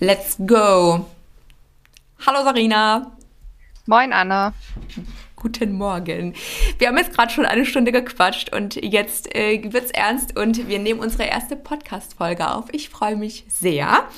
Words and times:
Let's 0.00 0.36
go. 0.44 1.06
Hallo 2.26 2.42
Sarina. 2.42 3.12
Moin 3.86 4.12
Anna. 4.12 4.52
Guten 5.36 5.72
Morgen. 5.74 6.34
Wir 6.78 6.88
haben 6.88 6.98
jetzt 6.98 7.14
gerade 7.14 7.32
schon 7.32 7.46
eine 7.46 7.64
Stunde 7.64 7.92
gequatscht 7.92 8.52
und 8.52 8.74
jetzt 8.74 9.32
äh, 9.36 9.72
wird's 9.72 9.92
ernst 9.92 10.36
und 10.36 10.66
wir 10.66 10.80
nehmen 10.80 10.98
unsere 10.98 11.28
erste 11.28 11.54
Podcast-Folge 11.54 12.50
auf. 12.50 12.64
Ich 12.72 12.88
freue 12.88 13.14
mich 13.14 13.44
sehr. 13.48 14.08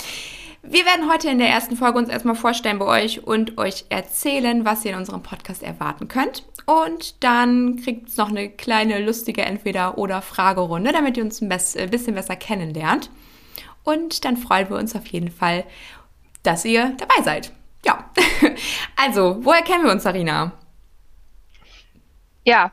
Wir 0.63 0.87
werden 0.87 1.11
heute 1.13 1.29
in 1.29 1.39
der 1.39 1.51
ersten 1.51 1.77
Folge 1.77 1.99
uns 1.99 2.09
erstmal 2.09 2.37
vorstellen 2.37 2.79
bei 2.79 3.05
euch 3.05 3.25
und 3.25 3.59
euch 3.59 3.85
erzählen, 3.91 4.65
was 4.65 4.83
ihr 4.83 4.93
in 4.93 4.97
unserem 4.97 5.23
Podcast 5.23 5.63
erwarten 5.63 6.09
könnt. 6.09 6.47
Und 6.65 7.23
dann 7.23 7.77
kriegt 7.77 8.09
es 8.09 8.17
noch 8.17 8.31
eine 8.31 8.49
kleine 8.49 9.05
lustige 9.05 9.43
Entweder-oder-Fragerunde, 9.43 10.93
damit 10.93 11.19
ihr 11.19 11.23
uns 11.23 11.43
ein 11.43 11.51
äh, 11.51 11.87
bisschen 11.87 12.15
besser 12.15 12.37
kennenlernt. 12.37 13.11
Und 13.87 14.25
dann 14.25 14.37
freuen 14.37 14.69
wir 14.69 14.77
uns 14.77 14.97
auf 14.97 15.07
jeden 15.07 15.31
Fall, 15.31 15.65
dass 16.43 16.65
ihr 16.65 16.97
dabei 16.99 17.23
seid. 17.23 17.53
Ja, 17.85 18.11
also, 18.97 19.39
woher 19.45 19.63
kennen 19.63 19.85
wir 19.85 19.93
uns, 19.93 20.03
Sarina? 20.03 20.51
Ja, 22.45 22.73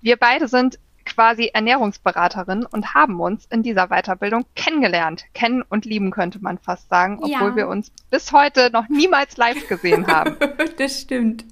wir 0.00 0.16
beide 0.16 0.46
sind 0.46 0.78
quasi 1.04 1.50
Ernährungsberaterin 1.52 2.64
und 2.66 2.94
haben 2.94 3.18
uns 3.18 3.46
in 3.46 3.64
dieser 3.64 3.88
Weiterbildung 3.88 4.44
kennengelernt. 4.54 5.24
Kennen 5.34 5.62
und 5.62 5.84
lieben 5.84 6.12
könnte 6.12 6.38
man 6.40 6.58
fast 6.58 6.88
sagen, 6.88 7.18
obwohl 7.20 7.50
ja. 7.50 7.56
wir 7.56 7.68
uns 7.68 7.90
bis 8.08 8.30
heute 8.30 8.70
noch 8.70 8.88
niemals 8.88 9.36
live 9.38 9.66
gesehen 9.66 10.06
haben. 10.06 10.36
das 10.78 11.00
stimmt. 11.00 11.44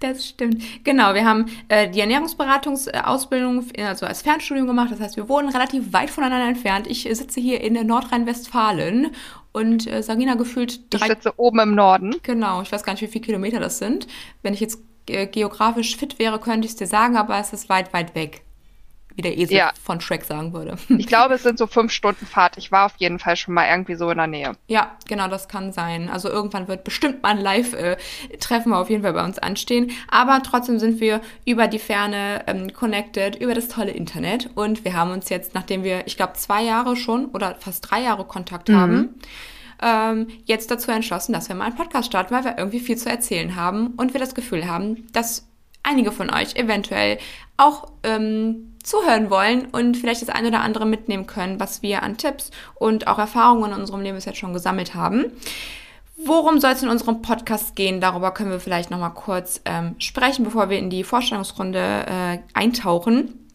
Das 0.00 0.28
stimmt. 0.28 0.62
Genau, 0.84 1.14
wir 1.14 1.24
haben 1.24 1.46
äh, 1.68 1.88
die 1.88 2.00
Ernährungsberatungsausbildung 2.00 3.64
also 3.78 4.04
als 4.04 4.20
Fernstudium 4.20 4.66
gemacht. 4.66 4.90
Das 4.92 5.00
heißt, 5.00 5.16
wir 5.16 5.28
wohnen 5.28 5.48
relativ 5.48 5.92
weit 5.92 6.10
voneinander 6.10 6.48
entfernt. 6.48 6.86
Ich 6.86 7.04
sitze 7.04 7.40
hier 7.40 7.62
in 7.62 7.74
Nordrhein-Westfalen 7.86 9.12
und 9.52 9.86
äh, 9.86 10.02
Sarina 10.02 10.34
gefühlt 10.34 10.92
drei. 10.92 11.06
Ich 11.06 11.12
sitze 11.12 11.32
oben 11.38 11.60
im 11.60 11.74
Norden. 11.74 12.16
Genau, 12.22 12.60
ich 12.60 12.70
weiß 12.70 12.82
gar 12.82 12.92
nicht, 12.92 13.02
wie 13.02 13.06
viele 13.06 13.24
Kilometer 13.24 13.58
das 13.58 13.78
sind. 13.78 14.06
Wenn 14.42 14.52
ich 14.52 14.60
jetzt 14.60 14.80
äh, 15.08 15.26
geografisch 15.26 15.96
fit 15.96 16.18
wäre, 16.18 16.38
könnte 16.40 16.66
ich 16.66 16.72
es 16.72 16.76
dir 16.76 16.86
sagen, 16.86 17.16
aber 17.16 17.38
es 17.38 17.54
ist 17.54 17.70
weit, 17.70 17.94
weit 17.94 18.14
weg 18.14 18.45
wie 19.16 19.22
der 19.22 19.36
Esel 19.36 19.56
ja. 19.56 19.72
von 19.82 20.00
Shrek 20.00 20.24
sagen 20.24 20.52
würde. 20.52 20.76
Ich 20.88 21.06
glaube, 21.08 21.34
es 21.34 21.42
sind 21.42 21.58
so 21.58 21.66
fünf 21.66 21.90
Stunden 21.90 22.26
Fahrt. 22.26 22.58
Ich 22.58 22.70
war 22.70 22.86
auf 22.86 22.94
jeden 22.98 23.18
Fall 23.18 23.36
schon 23.36 23.54
mal 23.54 23.66
irgendwie 23.68 23.94
so 23.94 24.10
in 24.10 24.18
der 24.18 24.26
Nähe. 24.26 24.52
Ja, 24.68 24.96
genau, 25.08 25.28
das 25.28 25.48
kann 25.48 25.72
sein. 25.72 26.08
Also 26.08 26.28
irgendwann 26.28 26.68
wird 26.68 26.84
bestimmt 26.84 27.22
mal 27.22 27.30
ein 27.30 27.40
Live-Treffen 27.40 28.72
auf 28.72 28.90
jeden 28.90 29.02
Fall 29.02 29.14
bei 29.14 29.24
uns 29.24 29.38
anstehen. 29.38 29.90
Aber 30.08 30.42
trotzdem 30.42 30.78
sind 30.78 31.00
wir 31.00 31.22
über 31.46 31.66
die 31.66 31.78
Ferne 31.78 32.44
ähm, 32.46 32.72
connected, 32.72 33.36
über 33.36 33.54
das 33.54 33.68
tolle 33.68 33.90
Internet. 33.90 34.50
Und 34.54 34.84
wir 34.84 34.92
haben 34.92 35.10
uns 35.10 35.30
jetzt, 35.30 35.54
nachdem 35.54 35.82
wir, 35.82 36.06
ich 36.06 36.16
glaube, 36.16 36.34
zwei 36.34 36.62
Jahre 36.62 36.94
schon 36.94 37.26
oder 37.26 37.56
fast 37.58 37.90
drei 37.90 38.02
Jahre 38.02 38.24
Kontakt 38.26 38.68
mhm. 38.68 38.76
haben, 38.76 39.14
ähm, 39.82 40.28
jetzt 40.44 40.70
dazu 40.70 40.90
entschlossen, 40.90 41.32
dass 41.32 41.48
wir 41.48 41.56
mal 41.56 41.66
einen 41.66 41.76
Podcast 41.76 42.08
starten, 42.08 42.34
weil 42.34 42.44
wir 42.44 42.58
irgendwie 42.58 42.80
viel 42.80 42.96
zu 42.96 43.08
erzählen 43.08 43.56
haben 43.56 43.94
und 43.96 44.12
wir 44.12 44.20
das 44.20 44.34
Gefühl 44.34 44.66
haben, 44.66 45.06
dass 45.12 45.46
einige 45.82 46.12
von 46.12 46.30
euch 46.30 46.56
eventuell 46.56 47.18
auch 47.56 47.92
ähm, 48.02 48.75
zuhören 48.86 49.30
wollen 49.30 49.66
und 49.66 49.96
vielleicht 49.96 50.22
das 50.22 50.28
eine 50.28 50.48
oder 50.48 50.60
andere 50.60 50.86
mitnehmen 50.86 51.26
können, 51.26 51.58
was 51.58 51.82
wir 51.82 52.02
an 52.02 52.16
Tipps 52.16 52.50
und 52.76 53.08
auch 53.08 53.18
Erfahrungen 53.18 53.72
in 53.72 53.80
unserem 53.80 54.00
Leben 54.00 54.16
bis 54.16 54.26
jetzt 54.26 54.38
schon 54.38 54.52
gesammelt 54.52 54.94
haben. 54.94 55.32
Worum 56.16 56.60
soll 56.60 56.70
es 56.70 56.82
in 56.82 56.88
unserem 56.88 57.20
Podcast 57.20 57.76
gehen? 57.76 58.00
Darüber 58.00 58.32
können 58.32 58.50
wir 58.50 58.60
vielleicht 58.60 58.90
nochmal 58.90 59.12
kurz 59.12 59.60
ähm, 59.64 59.96
sprechen, 59.98 60.44
bevor 60.44 60.70
wir 60.70 60.78
in 60.78 60.88
die 60.88 61.04
Vorstellungsrunde 61.04 62.06
äh, 62.06 62.38
eintauchen. 62.54 63.45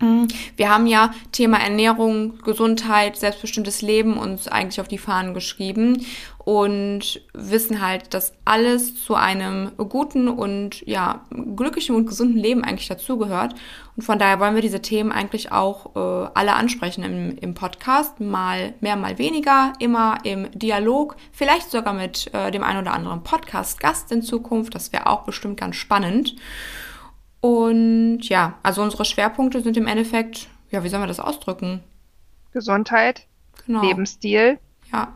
Mhm. 0.00 0.28
Wir 0.56 0.70
haben 0.70 0.86
ja 0.86 1.12
Thema 1.32 1.58
Ernährung, 1.58 2.38
Gesundheit, 2.38 3.16
selbstbestimmtes 3.16 3.82
Leben 3.82 4.16
uns 4.16 4.48
eigentlich 4.48 4.80
auf 4.80 4.88
die 4.88 4.98
Fahnen 4.98 5.34
geschrieben 5.34 6.04
und 6.38 7.22
wissen 7.32 7.80
halt, 7.80 8.12
dass 8.12 8.34
alles 8.44 9.02
zu 9.02 9.14
einem 9.14 9.72
guten 9.76 10.28
und 10.28 10.86
ja, 10.86 11.24
glücklichen 11.30 11.94
und 11.94 12.06
gesunden 12.06 12.36
Leben 12.36 12.62
eigentlich 12.64 12.88
dazugehört. 12.88 13.54
Und 13.96 14.02
von 14.02 14.18
daher 14.18 14.40
wollen 14.40 14.54
wir 14.54 14.60
diese 14.60 14.82
Themen 14.82 15.10
eigentlich 15.10 15.52
auch 15.52 15.96
äh, 15.96 16.28
alle 16.34 16.54
ansprechen 16.54 17.02
im, 17.02 17.38
im 17.38 17.54
Podcast. 17.54 18.20
Mal 18.20 18.74
mehr, 18.80 18.96
mal 18.96 19.16
weniger, 19.18 19.72
immer 19.78 20.18
im 20.24 20.50
Dialog, 20.50 21.16
vielleicht 21.32 21.70
sogar 21.70 21.94
mit 21.94 22.32
äh, 22.34 22.50
dem 22.50 22.62
einen 22.62 22.80
oder 22.80 22.92
anderen 22.92 23.22
Podcast-Gast 23.22 24.12
in 24.12 24.20
Zukunft. 24.20 24.74
Das 24.74 24.92
wäre 24.92 25.06
auch 25.06 25.22
bestimmt 25.22 25.58
ganz 25.58 25.76
spannend. 25.76 26.36
Und 27.44 28.20
ja, 28.22 28.54
also 28.62 28.80
unsere 28.80 29.04
Schwerpunkte 29.04 29.60
sind 29.60 29.76
im 29.76 29.86
Endeffekt, 29.86 30.48
ja, 30.70 30.82
wie 30.82 30.88
sollen 30.88 31.02
wir 31.02 31.08
das 31.08 31.20
ausdrücken? 31.20 31.80
Gesundheit, 32.52 33.26
genau. 33.66 33.82
Lebensstil. 33.82 34.58
Ja, 34.90 35.12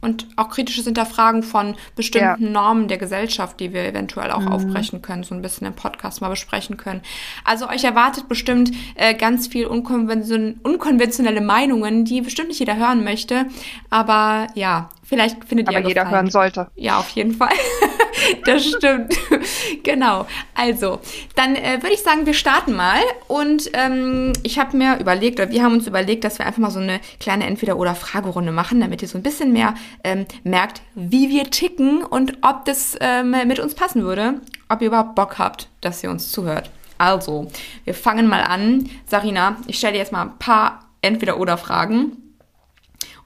und 0.00 0.26
auch 0.36 0.48
kritisches 0.48 0.84
Hinterfragen 0.84 1.42
von 1.42 1.74
bestimmten 1.94 2.44
ja. 2.44 2.50
Normen 2.50 2.88
der 2.88 2.98
Gesellschaft, 2.98 3.60
die 3.60 3.72
wir 3.72 3.84
eventuell 3.84 4.30
auch 4.30 4.40
mhm. 4.40 4.48
aufbrechen 4.48 5.02
können, 5.02 5.24
so 5.24 5.34
ein 5.34 5.42
bisschen 5.42 5.66
im 5.66 5.74
Podcast 5.74 6.20
mal 6.22 6.30
besprechen 6.30 6.76
können. 6.76 7.02
Also 7.44 7.68
euch 7.68 7.84
erwartet 7.84 8.28
bestimmt 8.28 8.70
äh, 8.94 9.14
ganz 9.14 9.46
viel 9.46 9.66
unkonvention 9.66 10.58
unkonventionelle 10.62 11.40
Meinungen, 11.42 12.04
die 12.04 12.22
bestimmt 12.22 12.48
nicht 12.48 12.60
jeder 12.60 12.76
hören 12.76 13.04
möchte. 13.04 13.46
Aber 13.90 14.46
ja, 14.54 14.88
vielleicht 15.10 15.44
findet 15.44 15.68
Aber 15.68 15.76
ihr. 15.76 15.80
Aber 15.80 15.88
jeder 15.88 16.10
hören 16.10 16.30
sollte. 16.30 16.68
Ja, 16.76 16.98
auf 16.98 17.10
jeden 17.10 17.34
Fall. 17.34 17.52
das 18.46 18.64
stimmt. 18.64 19.14
genau. 19.82 20.26
Also, 20.54 21.00
dann 21.34 21.56
äh, 21.56 21.82
würde 21.82 21.92
ich 21.92 22.00
sagen, 22.00 22.24
wir 22.26 22.32
starten 22.32 22.74
mal. 22.74 23.00
Und 23.26 23.70
ähm, 23.74 24.32
ich 24.44 24.58
habe 24.58 24.76
mir 24.76 24.98
überlegt, 24.98 25.40
oder 25.40 25.50
wir 25.50 25.62
haben 25.62 25.74
uns 25.74 25.86
überlegt, 25.88 26.22
dass 26.22 26.38
wir 26.38 26.46
einfach 26.46 26.60
mal 26.60 26.70
so 26.70 26.78
eine 26.78 27.00
kleine 27.18 27.46
Entweder-oder-Fragerunde 27.46 28.52
machen, 28.52 28.80
damit 28.80 29.02
ihr 29.02 29.08
so 29.08 29.18
ein 29.18 29.22
bisschen 29.22 29.52
mehr 29.52 29.74
ähm, 30.04 30.26
merkt, 30.44 30.80
wie 30.94 31.28
wir 31.28 31.50
ticken 31.50 32.04
und 32.04 32.38
ob 32.42 32.64
das 32.64 32.96
ähm, 33.00 33.32
mit 33.46 33.58
uns 33.58 33.74
passen 33.74 34.04
würde. 34.04 34.40
Ob 34.68 34.80
ihr 34.80 34.86
überhaupt 34.86 35.16
Bock 35.16 35.38
habt, 35.38 35.68
dass 35.80 36.04
ihr 36.04 36.10
uns 36.10 36.30
zuhört. 36.30 36.70
Also, 36.98 37.50
wir 37.84 37.94
fangen 37.94 38.28
mal 38.28 38.42
an. 38.42 38.88
Sarina, 39.06 39.56
ich 39.66 39.78
stelle 39.78 39.94
dir 39.94 39.98
jetzt 39.98 40.12
mal 40.12 40.22
ein 40.22 40.38
paar 40.38 40.86
Entweder-oder-Fragen. 41.02 42.16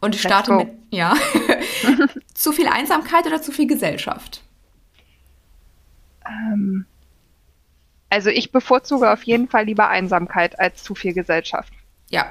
Und 0.01 0.15
ich 0.15 0.21
starte 0.21 0.53
mit, 0.53 0.69
ja, 0.91 1.15
zu 2.35 2.53
viel 2.53 2.69
Einsamkeit 2.69 3.27
oder 3.27 3.43
zu 3.43 3.53
viel 3.53 3.67
Gesellschaft? 3.67 4.43
Ähm, 6.27 6.87
also 8.11 8.31
ich 8.31 8.53
bevorzuge 8.53 9.11
auf 9.11 9.23
jeden 9.25 9.49
Fall 9.49 9.65
lieber 9.65 9.89
Einsamkeit 9.89 10.59
als 10.59 10.83
zu 10.83 10.95
viel 10.95 11.15
Gesellschaft. 11.15 11.73
Ja, 12.11 12.27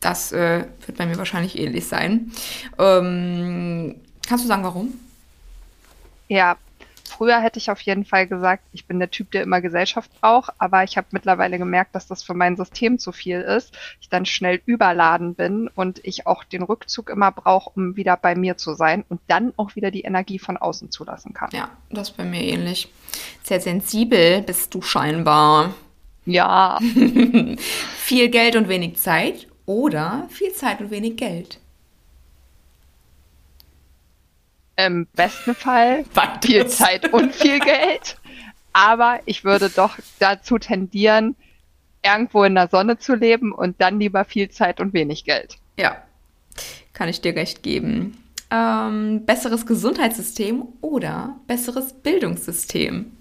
das 0.00 0.32
äh, 0.32 0.64
wird 0.86 0.98
bei 0.98 1.06
mir 1.06 1.16
wahrscheinlich 1.16 1.58
ähnlich 1.58 1.86
sein. 1.86 2.32
Ähm, 2.78 4.00
kannst 4.26 4.44
du 4.44 4.48
sagen, 4.48 4.64
warum? 4.64 4.92
Ja, 6.28 6.56
Früher 7.20 7.42
hätte 7.42 7.58
ich 7.58 7.70
auf 7.70 7.82
jeden 7.82 8.06
Fall 8.06 8.26
gesagt, 8.26 8.64
ich 8.72 8.86
bin 8.86 8.98
der 8.98 9.10
Typ, 9.10 9.30
der 9.32 9.42
immer 9.42 9.60
Gesellschaft 9.60 10.10
braucht, 10.22 10.54
aber 10.56 10.84
ich 10.84 10.96
habe 10.96 11.08
mittlerweile 11.10 11.58
gemerkt, 11.58 11.94
dass 11.94 12.06
das 12.06 12.22
für 12.22 12.32
mein 12.32 12.56
System 12.56 12.98
zu 12.98 13.12
viel 13.12 13.42
ist. 13.42 13.76
Ich 14.00 14.08
dann 14.08 14.24
schnell 14.24 14.62
überladen 14.64 15.34
bin 15.34 15.68
und 15.68 16.00
ich 16.02 16.26
auch 16.26 16.44
den 16.44 16.62
Rückzug 16.62 17.10
immer 17.10 17.30
brauche, 17.30 17.72
um 17.74 17.94
wieder 17.94 18.16
bei 18.16 18.34
mir 18.34 18.56
zu 18.56 18.72
sein 18.72 19.04
und 19.10 19.20
dann 19.26 19.52
auch 19.58 19.76
wieder 19.76 19.90
die 19.90 20.00
Energie 20.00 20.38
von 20.38 20.56
außen 20.56 20.90
zulassen 20.90 21.34
kann. 21.34 21.50
Ja, 21.52 21.68
das 21.90 22.08
ist 22.08 22.16
bei 22.16 22.24
mir 22.24 22.42
ähnlich. 22.42 22.90
Sehr 23.42 23.60
sensibel 23.60 24.40
bist 24.40 24.72
du 24.72 24.80
scheinbar. 24.80 25.74
Ja. 26.24 26.78
viel 27.98 28.30
Geld 28.30 28.56
und 28.56 28.70
wenig 28.70 28.96
Zeit 28.96 29.46
oder 29.66 30.26
viel 30.30 30.54
Zeit 30.54 30.80
und 30.80 30.90
wenig 30.90 31.18
Geld. 31.18 31.60
Im 34.86 35.06
besten 35.14 35.54
Fall 35.54 36.04
Beides. 36.14 36.46
viel 36.46 36.66
Zeit 36.68 37.12
und 37.12 37.34
viel 37.34 37.58
Geld. 37.60 38.16
Aber 38.72 39.20
ich 39.26 39.44
würde 39.44 39.68
doch 39.68 39.98
dazu 40.18 40.58
tendieren, 40.58 41.34
irgendwo 42.04 42.44
in 42.44 42.54
der 42.54 42.68
Sonne 42.68 42.98
zu 42.98 43.14
leben 43.14 43.52
und 43.52 43.80
dann 43.80 43.98
lieber 43.98 44.24
viel 44.24 44.48
Zeit 44.50 44.80
und 44.80 44.92
wenig 44.92 45.24
Geld. 45.24 45.56
Ja, 45.78 45.96
kann 46.92 47.08
ich 47.08 47.20
dir 47.20 47.34
recht 47.34 47.62
geben. 47.62 48.16
Ähm, 48.50 49.24
besseres 49.26 49.66
Gesundheitssystem 49.66 50.64
oder 50.80 51.36
besseres 51.46 51.92
Bildungssystem? 51.92 53.12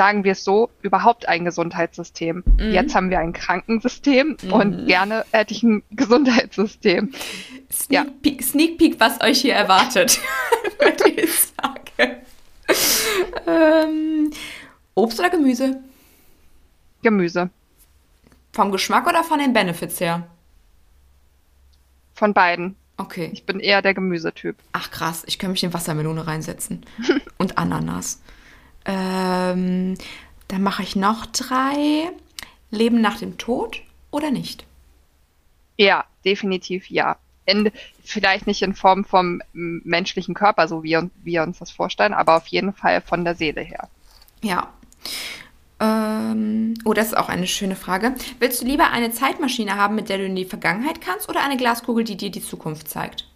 Sagen 0.00 0.24
wir 0.24 0.32
es 0.32 0.44
so, 0.44 0.70
überhaupt 0.80 1.28
ein 1.28 1.44
Gesundheitssystem. 1.44 2.42
Mhm. 2.56 2.72
Jetzt 2.72 2.94
haben 2.94 3.10
wir 3.10 3.18
ein 3.18 3.34
Krankensystem 3.34 4.38
mhm. 4.42 4.50
und 4.50 4.86
gerne 4.86 5.26
hätte 5.30 5.52
ich 5.52 5.62
ein 5.62 5.82
Gesundheitssystem. 5.90 7.12
Sneak, 7.70 7.90
ja. 7.90 8.06
Peek, 8.22 8.42
Sneak 8.42 8.78
Peek, 8.78 8.98
was 8.98 9.20
euch 9.20 9.42
hier 9.42 9.52
erwartet, 9.52 10.18
würde 10.78 11.10
ich 11.10 11.30
sagen. 11.38 12.16
Ähm, 13.46 14.30
Obst 14.94 15.20
oder 15.20 15.28
Gemüse? 15.28 15.82
Gemüse. 17.02 17.50
Vom 18.52 18.72
Geschmack 18.72 19.06
oder 19.06 19.22
von 19.22 19.38
den 19.38 19.52
Benefits 19.52 20.00
her? 20.00 20.26
Von 22.14 22.32
beiden. 22.32 22.74
Okay. 22.96 23.28
Ich 23.34 23.44
bin 23.44 23.60
eher 23.60 23.82
der 23.82 23.92
Gemüsetyp. 23.92 24.56
Ach 24.72 24.90
krass, 24.90 25.24
ich 25.26 25.38
könnte 25.38 25.52
mich 25.52 25.62
in 25.62 25.74
Wassermelone 25.74 26.26
reinsetzen. 26.26 26.86
und 27.36 27.58
Ananas. 27.58 28.22
Ähm, 28.84 29.94
dann 30.48 30.62
mache 30.62 30.82
ich 30.82 30.96
noch 30.96 31.26
drei. 31.26 32.10
Leben 32.70 33.00
nach 33.00 33.18
dem 33.18 33.36
Tod 33.36 33.82
oder 34.12 34.30
nicht? 34.30 34.64
Ja, 35.76 36.04
definitiv 36.24 36.88
ja. 36.88 37.16
in, 37.46 37.70
vielleicht 38.04 38.46
nicht 38.46 38.62
in 38.62 38.74
Form 38.74 39.04
vom 39.04 39.42
menschlichen 39.52 40.34
Körper, 40.34 40.68
so 40.68 40.82
wie 40.82 40.98
wir 41.22 41.42
uns 41.42 41.58
das 41.58 41.70
vorstellen, 41.70 42.14
aber 42.14 42.36
auf 42.36 42.46
jeden 42.46 42.72
Fall 42.72 43.00
von 43.00 43.24
der 43.24 43.34
Seele 43.34 43.60
her. 43.60 43.88
Ja. 44.42 44.72
Ähm, 45.80 46.74
oh, 46.84 46.92
das 46.92 47.08
ist 47.08 47.16
auch 47.16 47.28
eine 47.28 47.46
schöne 47.46 47.76
Frage. 47.76 48.14
Willst 48.38 48.60
du 48.60 48.66
lieber 48.66 48.90
eine 48.90 49.10
Zeitmaschine 49.10 49.76
haben, 49.76 49.94
mit 49.94 50.08
der 50.08 50.18
du 50.18 50.26
in 50.26 50.36
die 50.36 50.44
Vergangenheit 50.44 51.00
kannst, 51.00 51.28
oder 51.28 51.42
eine 51.42 51.56
Glaskugel, 51.56 52.04
die 52.04 52.16
dir 52.16 52.30
die 52.30 52.42
Zukunft 52.42 52.88
zeigt? 52.88 53.26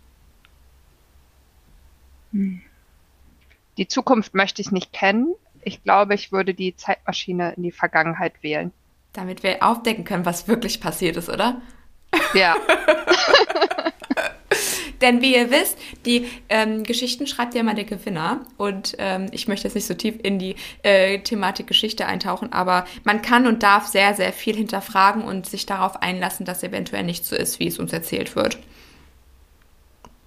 Die 3.77 3.89
Zukunft 3.89 4.35
möchte 4.35 4.63
ich 4.63 4.71
nicht 4.71 4.93
kennen. 4.93 5.35
Ich 5.63 5.83
glaube, 5.83 6.15
ich 6.15 6.33
würde 6.33 6.55
die 6.55 6.77
Zeitmaschine 6.77 7.55
in 7.57 7.63
die 7.63 7.73
Vergangenheit 7.73 8.43
wählen. 8.43 8.73
Damit 9.13 9.43
wir 9.43 9.63
aufdecken 9.63 10.05
können, 10.05 10.27
was 10.27 10.49
wirklich 10.49 10.81
passiert 10.81 11.17
ist, 11.17 11.29
oder? 11.29 11.61
Ja. 12.35 12.57
Denn 15.01 15.21
wie 15.21 15.35
ihr 15.35 15.51
wisst, 15.51 15.77
die 16.07 16.29
ähm, 16.49 16.83
Geschichten 16.85 17.27
schreibt 17.27 17.55
ja 17.55 17.61
immer 17.61 17.75
der 17.75 17.85
Gewinner. 17.85 18.41
Und 18.57 18.95
ähm, 18.99 19.27
ich 19.33 19.49
möchte 19.49 19.67
jetzt 19.67 19.75
nicht 19.75 19.87
so 19.87 19.95
tief 19.95 20.15
in 20.23 20.39
die 20.39 20.57
äh, 20.83 21.19
Thematik 21.19 21.67
Geschichte 21.67 22.07
eintauchen, 22.07 22.53
aber 22.53 22.87
man 23.03 23.21
kann 23.21 23.47
und 23.47 23.63
darf 23.63 23.87
sehr, 23.87 24.15
sehr 24.15 24.33
viel 24.33 24.57
hinterfragen 24.57 25.23
und 25.23 25.47
sich 25.47 25.67
darauf 25.67 26.01
einlassen, 26.01 26.47
dass 26.47 26.63
eventuell 26.63 27.03
nicht 27.03 27.27
so 27.27 27.37
ist, 27.37 27.59
wie 27.59 27.67
es 27.67 27.79
uns 27.79 27.93
erzählt 27.93 28.37
wird. 28.37 28.59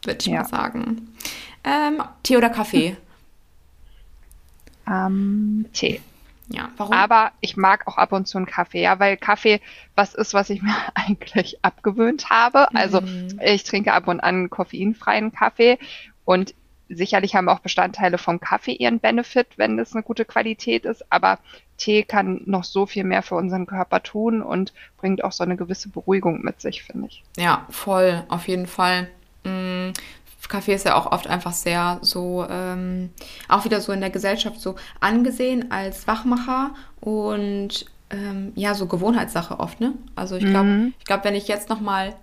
Würde 0.03 0.19
ich 0.21 0.27
ja. 0.27 0.41
mal 0.41 0.45
sagen. 0.47 1.15
Ähm, 1.63 2.03
Tee 2.23 2.37
oder 2.37 2.49
Kaffee? 2.49 2.97
Ähm, 4.87 5.65
Tee. 5.73 6.01
Ja, 6.49 6.69
warum? 6.77 6.93
Aber 6.93 7.31
ich 7.41 7.57
mag 7.57 7.87
auch 7.87 7.97
ab 7.97 8.13
und 8.13 8.27
zu 8.27 8.37
einen 8.37 8.45
Kaffee, 8.45 8.81
ja, 8.81 8.99
weil 8.99 9.17
Kaffee 9.17 9.59
was 9.95 10.15
ist, 10.15 10.33
was 10.33 10.49
ich 10.49 10.61
mir 10.63 10.75
eigentlich 10.95 11.63
abgewöhnt 11.63 12.29
habe. 12.29 12.73
Also 12.73 13.01
mhm. 13.01 13.39
ich 13.43 13.63
trinke 13.63 13.93
ab 13.93 14.07
und 14.07 14.19
an 14.19 14.49
koffeinfreien 14.49 15.33
Kaffee 15.33 15.77
und 16.25 16.53
sicherlich 16.89 17.35
haben 17.35 17.49
auch 17.49 17.59
Bestandteile 17.59 18.17
vom 18.17 18.39
Kaffee 18.39 18.71
ihren 18.71 18.99
Benefit, 18.99 19.47
wenn 19.57 19.77
es 19.77 19.93
eine 19.93 20.03
gute 20.03 20.25
Qualität 20.25 20.85
ist, 20.85 21.11
aber 21.11 21.39
Tee 21.77 22.03
kann 22.03 22.41
noch 22.45 22.63
so 22.63 22.85
viel 22.85 23.03
mehr 23.03 23.23
für 23.23 23.35
unseren 23.35 23.65
Körper 23.65 24.01
tun 24.01 24.41
und 24.41 24.73
bringt 24.97 25.23
auch 25.23 25.31
so 25.31 25.43
eine 25.43 25.57
gewisse 25.57 25.89
Beruhigung 25.89 26.41
mit 26.41 26.61
sich, 26.61 26.83
finde 26.83 27.07
ich. 27.07 27.23
Ja, 27.37 27.65
voll, 27.69 28.23
auf 28.29 28.47
jeden 28.47 28.67
Fall. 28.67 29.09
Kaffee 30.49 30.73
ist 30.73 30.85
ja 30.85 30.95
auch 30.95 31.11
oft 31.11 31.27
einfach 31.27 31.53
sehr 31.53 31.99
so, 32.01 32.45
ähm, 32.49 33.09
auch 33.47 33.65
wieder 33.65 33.81
so 33.81 33.91
in 33.91 34.01
der 34.01 34.09
Gesellschaft 34.09 34.61
so 34.61 34.75
angesehen 34.99 35.71
als 35.71 36.07
Wachmacher 36.07 36.71
und 36.99 37.85
ähm, 38.09 38.53
ja, 38.55 38.73
so 38.73 38.87
Gewohnheitssache 38.87 39.59
oft, 39.59 39.81
ne? 39.81 39.93
Also 40.15 40.35
ich 40.35 40.45
glaube, 40.45 40.69
mhm. 40.69 40.93
ich 40.99 41.05
glaube, 41.05 41.25
wenn 41.25 41.35
ich 41.35 41.47
jetzt 41.47 41.69
nochmal 41.69 42.15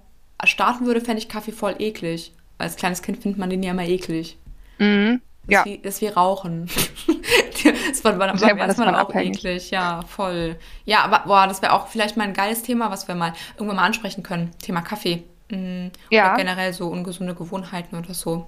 starten 0.44 0.86
würde, 0.86 1.00
fände 1.00 1.18
ich 1.18 1.28
Kaffee 1.28 1.52
voll 1.52 1.76
eklig. 1.78 2.32
Als 2.58 2.76
kleines 2.76 3.02
Kind 3.02 3.20
findet 3.20 3.38
man 3.38 3.50
den 3.50 3.62
ja 3.62 3.72
immer 3.72 3.84
eklig. 3.84 4.38
Mhm. 4.78 5.20
Ja. 5.46 5.58
Das, 5.62 5.66
ist 5.66 5.72
wie, 5.72 5.78
das 5.82 5.94
ist 5.96 6.00
wie 6.00 6.08
Rauchen. 6.08 6.70
das 7.90 8.04
war, 8.04 8.18
war, 8.18 8.40
war 8.40 8.58
erstmal 8.58 8.94
auch 8.94 9.10
abhängig. 9.10 9.44
eklig. 9.44 9.70
Ja, 9.70 10.00
voll. 10.08 10.56
Ja, 10.86 11.02
aber 11.04 11.24
boah, 11.26 11.46
das 11.46 11.60
wäre 11.60 11.72
auch 11.72 11.88
vielleicht 11.88 12.16
mal 12.16 12.24
ein 12.24 12.34
geiles 12.34 12.62
Thema, 12.62 12.90
was 12.90 13.08
wir 13.08 13.14
mal 13.14 13.34
irgendwann 13.56 13.76
mal 13.76 13.84
ansprechen 13.84 14.22
können. 14.22 14.52
Thema 14.62 14.80
Kaffee. 14.80 15.24
Mhm. 15.54 15.90
Ja. 16.10 16.26
Oder 16.26 16.36
generell 16.36 16.72
so 16.72 16.88
ungesunde 16.88 17.34
Gewohnheiten 17.34 17.96
oder 17.96 18.14
so. 18.14 18.46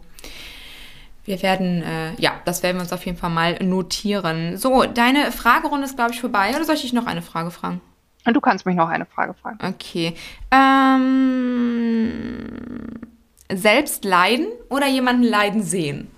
Wir 1.24 1.42
werden, 1.42 1.82
äh, 1.82 2.14
ja, 2.18 2.34
das 2.44 2.62
werden 2.62 2.76
wir 2.76 2.82
uns 2.82 2.92
auf 2.92 3.04
jeden 3.04 3.18
Fall 3.18 3.30
mal 3.30 3.54
notieren. 3.60 4.56
So, 4.56 4.84
deine 4.84 5.32
Fragerunde 5.32 5.84
ist, 5.84 5.96
glaube 5.96 6.12
ich, 6.12 6.20
vorbei. 6.20 6.50
Oder 6.54 6.64
soll 6.64 6.76
ich 6.76 6.82
dich 6.82 6.92
noch 6.92 7.06
eine 7.06 7.22
Frage 7.22 7.50
fragen? 7.50 7.80
Du 8.24 8.40
kannst 8.40 8.66
mich 8.66 8.76
noch 8.76 8.88
eine 8.88 9.06
Frage 9.06 9.34
fragen. 9.34 9.58
Okay. 9.62 10.14
Ähm, 10.50 12.42
selbst 13.52 14.04
leiden 14.04 14.46
oder 14.68 14.86
jemanden 14.86 15.22
leiden 15.24 15.62
sehen? 15.62 16.08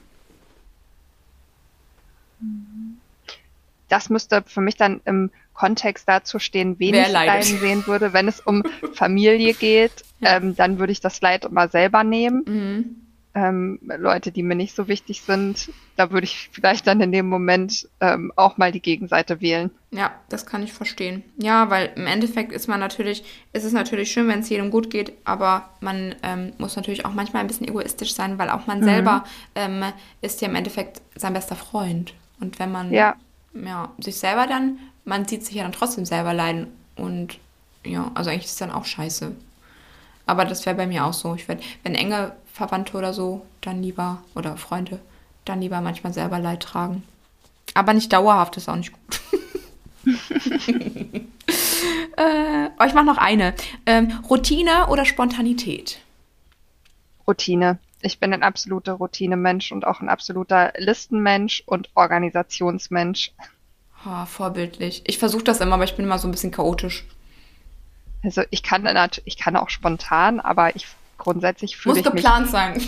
Das 3.89 4.11
müsste 4.11 4.43
für 4.47 4.61
mich 4.61 4.77
dann 4.77 5.01
im 5.05 5.31
Kontext 5.59 6.09
dazu 6.09 6.39
stehen, 6.39 6.79
wen 6.79 6.95
Wer 6.95 7.07
ich 7.07 7.13
leidet? 7.13 7.35
leiden 7.35 7.61
sehen 7.61 7.87
würde. 7.87 8.13
Wenn 8.13 8.29
es 8.29 8.41
um 8.41 8.63
Familie 8.95 9.55
geht, 9.55 10.05
ja. 10.21 10.37
ähm, 10.37 10.55
dann 10.55 10.79
würde 10.79 10.93
ich 10.93 11.01
das 11.01 11.21
Leid 11.21 11.45
immer 11.45 11.69
selber 11.69 12.05
nehmen. 12.05 12.45
Mhm. 12.47 12.97
Ähm, 13.35 13.79
Leute, 13.83 14.33
die 14.33 14.43
mir 14.43 14.55
nicht 14.55 14.75
so 14.75 14.89
wichtig 14.89 15.23
sind, 15.23 15.71
da 15.97 16.11
würde 16.11 16.25
ich 16.25 16.49
vielleicht 16.53 16.87
dann 16.87 17.01
in 17.01 17.13
dem 17.13 17.29
Moment 17.29 17.89
ähm, 18.01 18.33
auch 18.37 18.57
mal 18.57 18.73
die 18.73 18.81
Gegenseite 18.81 19.41
wählen. 19.41 19.71
Ja, 19.91 20.13
das 20.29 20.47
kann 20.47 20.63
ich 20.63 20.73
verstehen. 20.73 21.23
Ja, 21.37 21.71
weil 21.71 21.91
im 21.95 22.07
Endeffekt 22.07 22.53
ist 22.53 22.69
man 22.69 22.81
natürlich, 22.81 23.25
ist 23.53 23.65
es 23.65 23.73
natürlich 23.73 24.11
schön, 24.11 24.29
wenn 24.29 24.41
es 24.41 24.49
jedem 24.49 24.71
gut 24.71 24.91
geht, 24.91 25.13
aber 25.25 25.69
man 25.81 26.15
ähm, 26.23 26.53
muss 26.59 26.77
natürlich 26.77 27.05
auch 27.05 27.15
manchmal 27.15 27.43
ein 27.43 27.49
bisschen 27.49 27.69
egoistisch 27.69 28.15
sein, 28.15 28.39
weil 28.39 28.49
auch 28.49 28.67
man 28.67 28.81
mhm. 28.81 28.85
selber 28.85 29.25
ähm, 29.55 29.85
ist 30.21 30.41
ja 30.41 30.49
im 30.49 30.55
Endeffekt 30.55 31.03
sein 31.15 31.35
bester 31.35 31.57
Freund. 31.57 32.15
Und 32.41 32.59
wenn 32.59 32.73
man 32.73 32.93
ja. 32.93 33.17
Ja, 33.55 33.93
sich 33.99 34.17
selber 34.17 34.47
dann 34.47 34.79
man 35.09 35.27
sieht 35.27 35.45
sich 35.45 35.57
ja 35.57 35.65
dann 35.65 35.73
trotzdem 35.73 36.05
selber 36.05 36.35
leiden. 36.35 36.69
Und 36.95 37.39
ja, 37.85 38.11
also 38.15 38.31
eigentlich 38.31 38.45
ist 38.45 38.53
es 38.53 38.59
dann 38.59 38.71
auch 38.71 38.85
scheiße. 38.85 39.35
Aber 40.27 40.45
das 40.45 40.67
wäre 40.67 40.77
bei 40.77 40.87
mir 40.87 41.07
auch 41.07 41.15
so. 41.15 41.35
Ich 41.35 41.49
werde, 41.49 41.63
wenn 41.83 41.95
enge 41.95 42.33
Verwandte 42.53 42.97
oder 42.97 43.15
so, 43.15 43.45
dann 43.63 43.83
lieber, 43.83 44.23
oder 44.35 44.57
Freunde, 44.57 45.01
dann 45.45 45.61
lieber 45.61 45.81
manchmal 45.81 46.13
selber 46.13 46.39
Leid 46.39 46.63
tragen. 46.63 47.03
Aber 47.75 47.95
nicht 47.95 48.13
dauerhaft, 48.13 48.57
ist 48.57 48.69
auch 48.69 48.77
nicht 48.77 48.93
gut. 48.93 49.21
äh, 52.17 52.69
oh, 52.79 52.85
ich 52.87 52.95
mache 52.95 53.07
noch 53.07 53.19
eine. 53.19 53.55
Ähm, 53.87 54.21
Routine 54.29 54.89
oder 54.89 55.05
Spontanität? 55.05 55.99
Routine. 57.27 57.79
Ich 58.01 58.21
bin 58.21 58.33
ein 58.33 58.43
absoluter 58.43 58.95
Routinemensch 58.95 59.73
und 59.73 59.87
auch 59.87 60.01
ein 60.01 60.09
absoluter 60.09 60.73
Listenmensch 60.77 61.63
und 61.67 61.91
Organisationsmensch. 61.95 63.33
Oh, 64.07 64.25
vorbildlich. 64.27 65.03
Ich 65.07 65.19
versuche 65.19 65.45
das 65.45 65.61
immer, 65.61 65.75
aber 65.75 65.85
ich 65.85 65.97
bin 65.97 66.05
immer 66.05 66.19
so 66.19 66.29
ein 66.29 66.31
bisschen 66.31 66.53
chaotisch. 66.53 67.05
Also 68.23 68.43
ich 68.51 68.63
kann 68.63 68.87
ich 69.25 69.39
kann 69.39 69.57
auch 69.57 69.71
spontan, 69.71 70.41
aber 70.41 70.77
ich 70.77 70.87
grundsätzlich 71.19 71.77
fühle 71.77 71.99
ich 71.99 72.05
mich. 72.05 72.13
Muss 72.13 72.23
geplant 72.23 72.51
sein. 72.51 72.81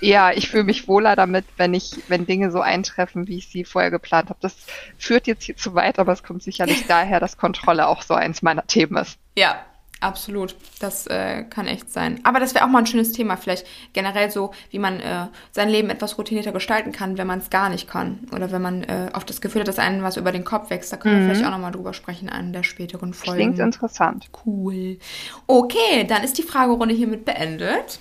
Ja, 0.00 0.32
ich 0.32 0.48
fühle 0.50 0.64
mich 0.64 0.88
wohler 0.88 1.16
damit, 1.16 1.44
wenn 1.56 1.72
ich, 1.72 1.96
wenn 2.08 2.26
Dinge 2.26 2.50
so 2.50 2.60
eintreffen, 2.60 3.26
wie 3.26 3.38
ich 3.38 3.48
sie 3.48 3.64
vorher 3.64 3.90
geplant 3.90 4.28
habe. 4.28 4.38
Das 4.42 4.54
führt 4.98 5.26
jetzt 5.26 5.44
hier 5.44 5.56
zu 5.56 5.74
weit, 5.74 5.98
aber 5.98 6.12
es 6.12 6.22
kommt 6.22 6.42
sicherlich 6.42 6.86
daher, 6.88 7.20
dass 7.20 7.38
Kontrolle 7.38 7.86
auch 7.86 8.02
so 8.02 8.14
eins 8.14 8.42
meiner 8.42 8.66
Themen 8.66 8.96
ist. 8.96 9.18
Ja, 9.36 9.64
Absolut, 10.04 10.54
das 10.80 11.06
äh, 11.06 11.44
kann 11.44 11.66
echt 11.66 11.90
sein. 11.90 12.20
Aber 12.24 12.38
das 12.38 12.54
wäre 12.54 12.66
auch 12.66 12.68
mal 12.68 12.80
ein 12.80 12.86
schönes 12.86 13.12
Thema, 13.12 13.38
vielleicht 13.38 13.66
generell 13.94 14.30
so, 14.30 14.50
wie 14.70 14.78
man 14.78 15.00
äh, 15.00 15.28
sein 15.50 15.70
Leben 15.70 15.88
etwas 15.88 16.18
routinierter 16.18 16.52
gestalten 16.52 16.92
kann, 16.92 17.16
wenn 17.16 17.26
man 17.26 17.38
es 17.38 17.48
gar 17.48 17.70
nicht 17.70 17.88
kann. 17.88 18.18
Oder 18.30 18.52
wenn 18.52 18.60
man 18.60 18.82
äh, 18.82 19.08
oft 19.14 19.30
das 19.30 19.40
Gefühl 19.40 19.62
hat, 19.62 19.68
dass 19.68 19.78
einem 19.78 20.02
was 20.02 20.18
über 20.18 20.30
den 20.30 20.44
Kopf 20.44 20.68
wächst. 20.68 20.92
Da 20.92 20.98
können 20.98 21.14
mhm. 21.14 21.20
wir 21.20 21.34
vielleicht 21.34 21.46
auch 21.46 21.52
nochmal 21.52 21.72
drüber 21.72 21.94
sprechen 21.94 22.28
in 22.28 22.34
einer 22.34 22.52
der 22.52 22.64
späteren 22.64 23.14
Folgen. 23.14 23.54
Klingt 23.54 23.58
interessant. 23.58 24.28
Cool. 24.44 24.98
Okay, 25.46 26.04
dann 26.06 26.22
ist 26.22 26.36
die 26.36 26.42
Fragerunde 26.42 26.94
hiermit 26.94 27.24
beendet. 27.24 27.98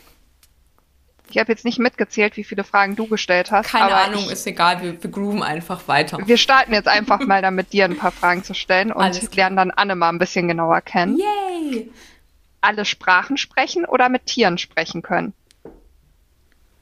Ich 1.34 1.40
habe 1.40 1.52
jetzt 1.52 1.66
nicht 1.66 1.80
mitgezählt, 1.80 2.38
wie 2.38 2.44
viele 2.44 2.64
Fragen 2.64 2.96
du 2.96 3.08
gestellt 3.08 3.50
hast. 3.50 3.72
Keine 3.72 3.96
Ahnung, 3.96 4.26
ich, 4.26 4.32
ist 4.32 4.46
egal, 4.46 4.84
wir, 4.84 5.02
wir 5.02 5.10
grooven 5.10 5.42
einfach 5.42 5.88
weiter. 5.88 6.20
Wir 6.24 6.38
starten 6.38 6.74
jetzt 6.74 6.88
einfach 6.88 7.22
mal 7.22 7.42
damit, 7.42 7.74
dir 7.74 7.86
ein 7.86 7.98
paar 7.98 8.12
Fragen 8.12 8.44
zu 8.44 8.54
stellen 8.54 8.92
und 8.92 9.36
lernen 9.36 9.56
dann 9.56 9.72
Anne 9.72 9.96
mal 9.96 10.10
ein 10.10 10.20
bisschen 10.20 10.48
genauer 10.48 10.82
kennen. 10.82 11.18
Yay! 11.18 11.90
Alle 12.62 12.86
Sprachen 12.86 13.38
sprechen 13.38 13.84
oder 13.86 14.10
mit 14.10 14.28
Tieren 14.28 14.60
sprechen 14.60 15.02
können? 15.02 15.34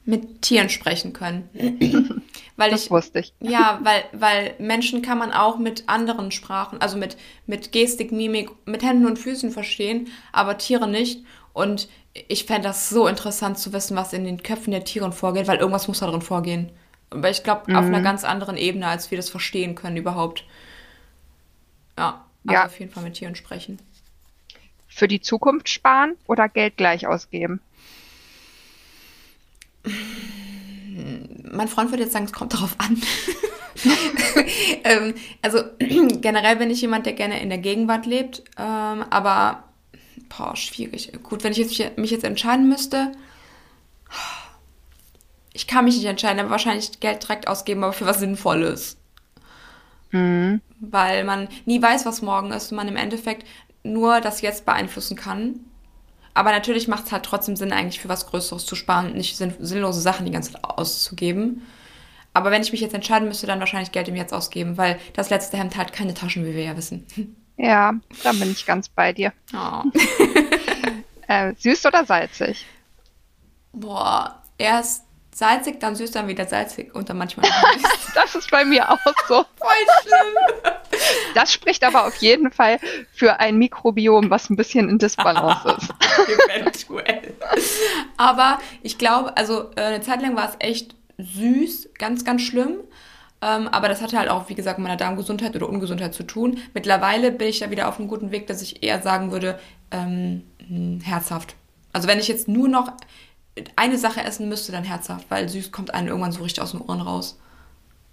Mit 0.04 0.42
Tieren 0.42 0.68
sprechen 0.68 1.14
können. 1.14 1.48
weil 2.56 2.70
das 2.70 2.84
ich, 2.84 2.90
wusste 2.90 3.20
ich. 3.20 3.32
Ja, 3.40 3.80
weil, 3.82 4.04
weil 4.12 4.54
Menschen 4.58 5.00
kann 5.00 5.16
man 5.16 5.32
auch 5.32 5.58
mit 5.58 5.88
anderen 5.88 6.30
Sprachen, 6.30 6.78
also 6.82 6.98
mit, 6.98 7.16
mit 7.46 7.72
Gestik, 7.72 8.12
Mimik, 8.12 8.50
mit 8.66 8.82
Händen 8.82 9.06
und 9.06 9.18
Füßen 9.18 9.50
verstehen, 9.50 10.08
aber 10.30 10.58
Tiere 10.58 10.88
nicht. 10.88 11.24
Und 11.52 11.88
ich 12.12 12.44
fände 12.44 12.68
das 12.68 12.88
so 12.88 13.06
interessant 13.06 13.58
zu 13.58 13.72
wissen, 13.72 13.96
was 13.96 14.12
in 14.12 14.24
den 14.24 14.42
Köpfen 14.42 14.70
der 14.70 14.84
Tiere 14.84 15.12
vorgeht, 15.12 15.48
weil 15.48 15.58
irgendwas 15.58 15.88
muss 15.88 16.00
da 16.00 16.06
drin 16.06 16.22
vorgehen. 16.22 16.70
Aber 17.10 17.30
ich 17.30 17.42
glaube, 17.42 17.70
mhm. 17.70 17.76
auf 17.76 17.84
einer 17.84 17.98
mhm. 17.98 18.04
ganz 18.04 18.24
anderen 18.24 18.56
Ebene, 18.56 18.86
als 18.86 19.10
wir 19.10 19.18
das 19.18 19.28
verstehen 19.28 19.74
können 19.74 19.96
überhaupt. 19.96 20.44
Ja, 21.98 22.24
also 22.46 22.54
ja. 22.54 22.66
auf 22.66 22.78
jeden 22.78 22.90
Fall 22.90 23.02
mit 23.02 23.14
Tieren 23.14 23.34
sprechen. 23.34 23.78
Für 24.88 25.08
die 25.08 25.20
Zukunft 25.20 25.68
sparen 25.68 26.16
oder 26.26 26.48
Geld 26.48 26.76
gleich 26.76 27.06
ausgeben? 27.06 27.60
Mein 31.50 31.68
Freund 31.68 31.90
würde 31.90 32.02
jetzt 32.02 32.12
sagen, 32.12 32.26
es 32.26 32.32
kommt 32.32 32.52
darauf 32.52 32.76
an. 32.78 33.00
ähm, 34.84 35.14
also 35.40 35.62
generell 35.78 36.56
bin 36.56 36.70
ich 36.70 36.80
jemand, 36.82 37.06
der 37.06 37.14
gerne 37.14 37.40
in 37.40 37.48
der 37.48 37.58
Gegenwart 37.58 38.06
lebt, 38.06 38.42
ähm, 38.58 39.04
aber 39.10 39.64
Boah, 40.36 40.56
schwierig. 40.56 41.12
Gut, 41.22 41.44
wenn 41.44 41.52
ich 41.52 41.58
jetzt, 41.58 41.98
mich 41.98 42.10
jetzt 42.10 42.24
entscheiden 42.24 42.68
müsste. 42.68 43.12
Ich 45.52 45.66
kann 45.66 45.84
mich 45.84 45.96
nicht 45.96 46.06
entscheiden, 46.06 46.40
aber 46.40 46.50
wahrscheinlich 46.50 47.00
Geld 47.00 47.22
direkt 47.22 47.48
ausgeben, 47.48 47.84
aber 47.84 47.92
für 47.92 48.06
was 48.06 48.18
Sinnvolles. 48.18 48.96
Mhm. 50.10 50.60
Weil 50.80 51.24
man 51.24 51.48
nie 51.66 51.80
weiß, 51.80 52.06
was 52.06 52.22
morgen 52.22 52.52
ist 52.52 52.70
und 52.70 52.76
man 52.76 52.88
im 52.88 52.96
Endeffekt 52.96 53.46
nur 53.82 54.20
das 54.20 54.40
Jetzt 54.40 54.64
beeinflussen 54.64 55.16
kann. 55.16 55.60
Aber 56.34 56.50
natürlich 56.50 56.88
macht 56.88 57.06
es 57.06 57.12
halt 57.12 57.24
trotzdem 57.24 57.56
Sinn, 57.56 57.72
eigentlich 57.72 58.00
für 58.00 58.08
was 58.08 58.26
Größeres 58.26 58.64
zu 58.64 58.74
sparen 58.74 59.08
und 59.08 59.16
nicht 59.16 59.36
sinn 59.36 59.54
sinnlose 59.58 60.00
Sachen 60.00 60.24
die 60.24 60.32
ganze 60.32 60.52
Zeit 60.52 60.64
auszugeben. 60.64 61.62
Aber 62.32 62.50
wenn 62.50 62.62
ich 62.62 62.72
mich 62.72 62.80
jetzt 62.80 62.94
entscheiden 62.94 63.28
müsste, 63.28 63.46
dann 63.46 63.60
wahrscheinlich 63.60 63.92
Geld 63.92 64.08
im 64.08 64.16
Jetzt 64.16 64.32
ausgeben, 64.32 64.78
weil 64.78 64.98
das 65.12 65.28
letzte 65.28 65.58
Hemd 65.58 65.76
hat 65.76 65.92
keine 65.92 66.14
Taschen, 66.14 66.46
wie 66.46 66.54
wir 66.54 66.64
ja 66.64 66.76
wissen. 66.76 67.06
Ja, 67.62 67.94
da 68.24 68.32
bin 68.32 68.50
ich 68.50 68.66
ganz 68.66 68.88
bei 68.88 69.12
dir. 69.12 69.32
Oh. 69.54 69.84
äh, 71.28 71.54
süß 71.56 71.86
oder 71.86 72.04
salzig? 72.04 72.66
Boah, 73.72 74.42
erst 74.58 75.04
salzig, 75.32 75.78
dann 75.78 75.94
süß, 75.94 76.10
dann 76.10 76.26
wieder 76.26 76.44
salzig 76.44 76.92
und 76.92 77.08
dann 77.08 77.18
manchmal. 77.18 77.48
das 78.16 78.34
ist 78.34 78.50
bei 78.50 78.64
mir 78.64 78.90
auch 78.90 78.98
so. 79.28 79.44
Voll 79.56 79.86
schlimm. 80.02 80.72
Das 81.36 81.52
spricht 81.52 81.84
aber 81.84 82.04
auf 82.08 82.16
jeden 82.16 82.50
Fall 82.50 82.80
für 83.12 83.38
ein 83.38 83.58
Mikrobiom, 83.58 84.28
was 84.28 84.50
ein 84.50 84.56
bisschen 84.56 84.88
in 84.88 84.98
Disbalance 84.98 85.76
ist. 85.78 85.94
Eventuell. 86.50 87.34
Aber 88.16 88.58
ich 88.82 88.98
glaube, 88.98 89.36
also 89.36 89.70
äh, 89.76 89.82
eine 89.82 90.00
Zeit 90.00 90.20
lang 90.20 90.34
war 90.34 90.48
es 90.48 90.56
echt 90.58 90.96
süß, 91.18 91.90
ganz, 91.96 92.24
ganz 92.24 92.42
schlimm. 92.42 92.80
Ähm, 93.42 93.66
aber 93.68 93.88
das 93.88 94.00
hatte 94.00 94.16
halt 94.16 94.30
auch, 94.30 94.48
wie 94.48 94.54
gesagt, 94.54 94.78
mit 94.78 94.84
meiner 94.86 94.96
Darmgesundheit 94.96 95.56
oder 95.56 95.68
Ungesundheit 95.68 96.14
zu 96.14 96.22
tun. 96.22 96.58
Mittlerweile 96.74 97.32
bin 97.32 97.48
ich 97.48 97.58
da 97.58 97.72
wieder 97.72 97.88
auf 97.88 97.98
einem 97.98 98.06
guten 98.06 98.30
Weg, 98.30 98.46
dass 98.46 98.62
ich 98.62 98.84
eher 98.84 99.02
sagen 99.02 99.32
würde, 99.32 99.58
ähm, 99.90 100.44
hm, 100.68 101.00
herzhaft. 101.00 101.56
Also 101.92 102.06
wenn 102.06 102.20
ich 102.20 102.28
jetzt 102.28 102.46
nur 102.46 102.68
noch 102.68 102.92
eine 103.74 103.98
Sache 103.98 104.22
essen 104.22 104.48
müsste, 104.48 104.70
dann 104.70 104.84
herzhaft, 104.84 105.28
weil 105.28 105.48
süß 105.48 105.72
kommt 105.72 105.92
einem 105.92 106.06
irgendwann 106.08 106.30
so 106.30 106.42
richtig 106.42 106.62
aus 106.62 106.70
den 106.70 106.80
Ohren 106.80 107.00
raus. 107.00 107.38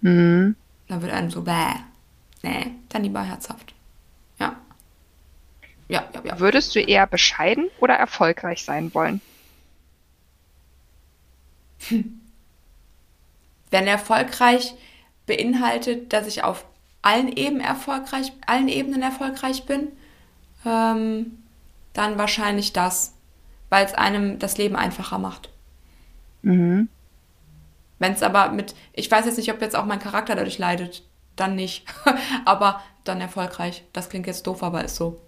Mhm. 0.00 0.56
Dann 0.88 1.00
wird 1.00 1.12
einem 1.12 1.30
so, 1.30 1.42
bäh. 1.42 1.74
Nee, 2.42 2.72
dann 2.88 3.04
lieber 3.04 3.22
herzhaft. 3.22 3.72
Ja. 4.38 4.56
Ja, 5.88 6.08
ja, 6.12 6.22
ja. 6.24 6.40
Würdest 6.40 6.74
du 6.74 6.80
eher 6.80 7.06
bescheiden 7.06 7.68
oder 7.78 7.94
erfolgreich 7.94 8.64
sein 8.64 8.92
wollen? 8.94 9.20
Wenn 13.70 13.86
erfolgreich 13.86 14.74
beinhaltet, 15.30 16.12
dass 16.12 16.26
ich 16.26 16.42
auf 16.42 16.64
allen 17.02 17.28
Ebenen 17.28 17.64
erfolgreich, 17.64 18.32
allen 18.46 18.68
Ebenen 18.68 19.02
erfolgreich 19.02 19.64
bin, 19.64 19.88
ähm, 20.66 21.38
dann 21.92 22.18
wahrscheinlich 22.18 22.72
das, 22.72 23.14
weil 23.68 23.86
es 23.86 23.94
einem 23.94 24.38
das 24.38 24.58
Leben 24.58 24.76
einfacher 24.76 25.18
macht. 25.18 25.50
Mhm. 26.42 26.88
Wenn 27.98 28.12
es 28.12 28.22
aber 28.22 28.50
mit, 28.50 28.74
ich 28.92 29.10
weiß 29.10 29.26
jetzt 29.26 29.38
nicht, 29.38 29.52
ob 29.52 29.60
jetzt 29.60 29.76
auch 29.76 29.84
mein 29.84 29.98
Charakter 30.00 30.34
dadurch 30.34 30.58
leidet, 30.58 31.04
dann 31.36 31.54
nicht. 31.54 31.86
aber 32.44 32.82
dann 33.04 33.20
erfolgreich. 33.20 33.84
Das 33.92 34.08
klingt 34.08 34.26
jetzt 34.26 34.46
doof, 34.46 34.62
aber 34.62 34.84
ist 34.84 34.96
so. 34.96 35.20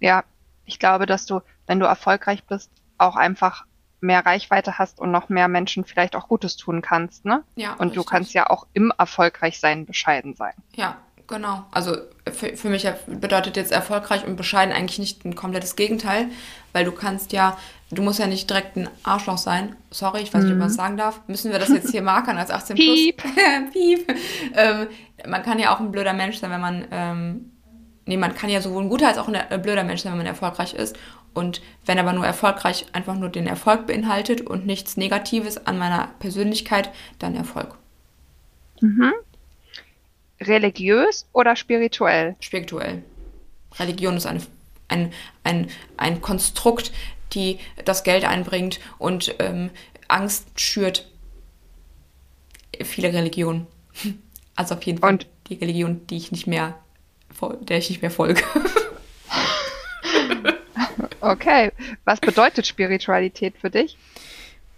Ja, 0.00 0.24
ich 0.64 0.78
glaube, 0.78 1.06
dass 1.06 1.26
du, 1.26 1.40
wenn 1.66 1.80
du 1.80 1.86
erfolgreich 1.86 2.44
bist, 2.44 2.70
auch 2.98 3.16
einfach 3.16 3.66
mehr 4.00 4.24
Reichweite 4.24 4.78
hast 4.78 5.00
und 5.00 5.10
noch 5.10 5.28
mehr 5.28 5.48
Menschen 5.48 5.84
vielleicht 5.84 6.16
auch 6.16 6.28
Gutes 6.28 6.56
tun 6.56 6.82
kannst, 6.82 7.24
ne? 7.24 7.42
Ja. 7.54 7.74
Und 7.74 7.96
du 7.96 8.00
richtig. 8.00 8.06
kannst 8.06 8.34
ja 8.34 8.50
auch 8.50 8.66
im 8.72 8.92
Erfolgreichsein 8.96 9.86
bescheiden 9.86 10.34
sein. 10.34 10.54
Ja, 10.74 10.98
genau. 11.26 11.64
Also 11.70 11.96
für, 12.32 12.56
für 12.56 12.68
mich 12.68 12.86
bedeutet 13.06 13.56
jetzt 13.56 13.72
erfolgreich 13.72 14.26
und 14.26 14.36
bescheiden 14.36 14.74
eigentlich 14.74 14.98
nicht 14.98 15.24
ein 15.24 15.34
komplettes 15.34 15.76
Gegenteil, 15.76 16.28
weil 16.72 16.84
du 16.84 16.92
kannst 16.92 17.32
ja, 17.32 17.56
du 17.90 18.02
musst 18.02 18.18
ja 18.18 18.26
nicht 18.26 18.48
direkt 18.48 18.76
ein 18.76 18.88
Arschloch 19.02 19.38
sein. 19.38 19.76
Sorry, 19.90 20.20
ich 20.22 20.32
weiß 20.32 20.42
nicht, 20.42 20.52
ob 20.52 20.58
man 20.58 20.68
das 20.68 20.76
sagen 20.76 20.96
darf. 20.96 21.20
Müssen 21.26 21.52
wir 21.52 21.58
das 21.58 21.68
jetzt 21.68 21.90
hier 21.90 22.02
markern 22.02 22.36
als 22.38 22.50
18 22.50 22.76
plus? 22.76 22.86
Piep. 22.86 23.22
Piep. 23.72 24.14
Ähm, 24.54 24.88
man 25.26 25.42
kann 25.42 25.58
ja 25.58 25.74
auch 25.74 25.80
ein 25.80 25.90
blöder 25.90 26.12
Mensch 26.12 26.38
sein, 26.38 26.50
wenn 26.50 26.60
man, 26.60 26.84
ähm, 26.90 27.52
nee, 28.04 28.16
man 28.16 28.34
kann 28.34 28.50
ja 28.50 28.60
sowohl 28.60 28.84
ein 28.84 28.88
guter 28.88 29.08
als 29.08 29.18
auch 29.18 29.28
ein 29.28 29.34
äh, 29.34 29.58
blöder 29.58 29.84
Mensch 29.84 30.02
sein, 30.02 30.12
wenn 30.12 30.18
man 30.18 30.26
erfolgreich 30.26 30.74
ist. 30.74 30.96
Und 31.36 31.60
wenn 31.84 31.98
aber 31.98 32.14
nur 32.14 32.24
erfolgreich 32.24 32.86
einfach 32.94 33.14
nur 33.14 33.28
den 33.28 33.46
Erfolg 33.46 33.86
beinhaltet 33.86 34.40
und 34.40 34.64
nichts 34.64 34.96
Negatives 34.96 35.66
an 35.66 35.76
meiner 35.76 36.08
Persönlichkeit, 36.18 36.90
dann 37.18 37.36
Erfolg. 37.36 37.76
Mhm. 38.80 39.12
Religiös 40.40 41.26
oder 41.32 41.54
spirituell? 41.54 42.36
spirituell. 42.40 43.02
Religion 43.78 44.16
ist 44.16 44.24
eine, 44.26 44.40
ein, 44.88 45.12
ein, 45.44 45.68
ein 45.98 46.22
Konstrukt, 46.22 46.90
die 47.34 47.58
das 47.84 48.02
Geld 48.02 48.24
einbringt 48.24 48.80
und 48.98 49.34
ähm, 49.38 49.70
Angst 50.08 50.58
schürt. 50.58 51.06
Viele 52.82 53.12
Religionen. 53.12 53.66
Also 54.58 54.74
auf 54.74 54.82
jeden 54.84 55.00
Fall 55.00 55.10
Und- 55.12 55.26
die 55.48 55.54
Religion, 55.56 56.06
die 56.06 56.16
ich 56.16 56.32
nicht 56.32 56.46
mehr, 56.46 56.78
der 57.60 57.76
ich 57.76 57.90
nicht 57.90 58.00
mehr 58.00 58.10
folge. 58.10 58.42
Okay. 61.30 61.72
Was 62.04 62.20
bedeutet 62.20 62.66
Spiritualität 62.66 63.54
für 63.60 63.70
dich? 63.70 63.96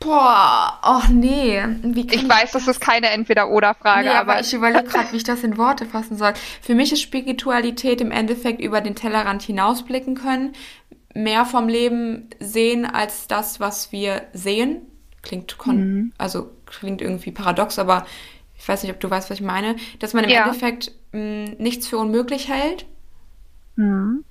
Boah, 0.00 0.78
ach 0.80 1.08
nee. 1.08 1.58
Kann 1.60 1.92
Ich 2.10 2.28
weiß, 2.28 2.52
das 2.52 2.68
ist 2.68 2.80
keine 2.80 3.10
Entweder-Oder-Frage, 3.10 4.08
Nee, 4.08 4.14
aber, 4.14 4.32
aber 4.32 4.40
ich 4.40 4.54
überlege 4.54 4.84
gerade, 4.84 5.10
wie 5.12 5.16
ich 5.16 5.24
das 5.24 5.42
in 5.42 5.58
Worte 5.58 5.86
fassen 5.86 6.16
soll. 6.16 6.34
Für 6.62 6.76
mich 6.76 6.92
ist 6.92 7.02
Spiritualität 7.02 8.00
im 8.00 8.12
Endeffekt 8.12 8.60
über 8.60 8.80
den 8.80 8.94
Tellerrand 8.94 9.42
hinausblicken 9.42 10.14
können, 10.14 10.52
mehr 11.14 11.44
vom 11.44 11.68
Leben 11.68 12.28
sehen 12.38 12.86
als 12.86 13.26
das, 13.26 13.58
was 13.58 13.90
wir 13.90 14.22
sehen. 14.32 14.82
Klingt 15.22 15.58
kon 15.58 16.12
also 16.16 16.52
klingt 16.66 17.02
irgendwie 17.02 17.32
paradox, 17.32 17.78
aber 17.80 18.06
ich 18.56 18.68
weiß 18.68 18.84
nicht, 18.84 18.92
ob 18.92 19.00
du 19.00 19.10
weißt, 19.10 19.30
was 19.30 19.40
ich 19.40 19.44
meine. 19.44 19.74
Dass 19.98 20.14
man 20.14 20.22
im 20.22 20.30
Ja. 20.30 20.44
Endeffekt 20.44 20.92
mh, 21.10 21.54
nichts 21.58 21.88
für 21.88 21.98
unmöglich 21.98 22.48
hält 22.48 22.86
Mhm. 23.74 24.24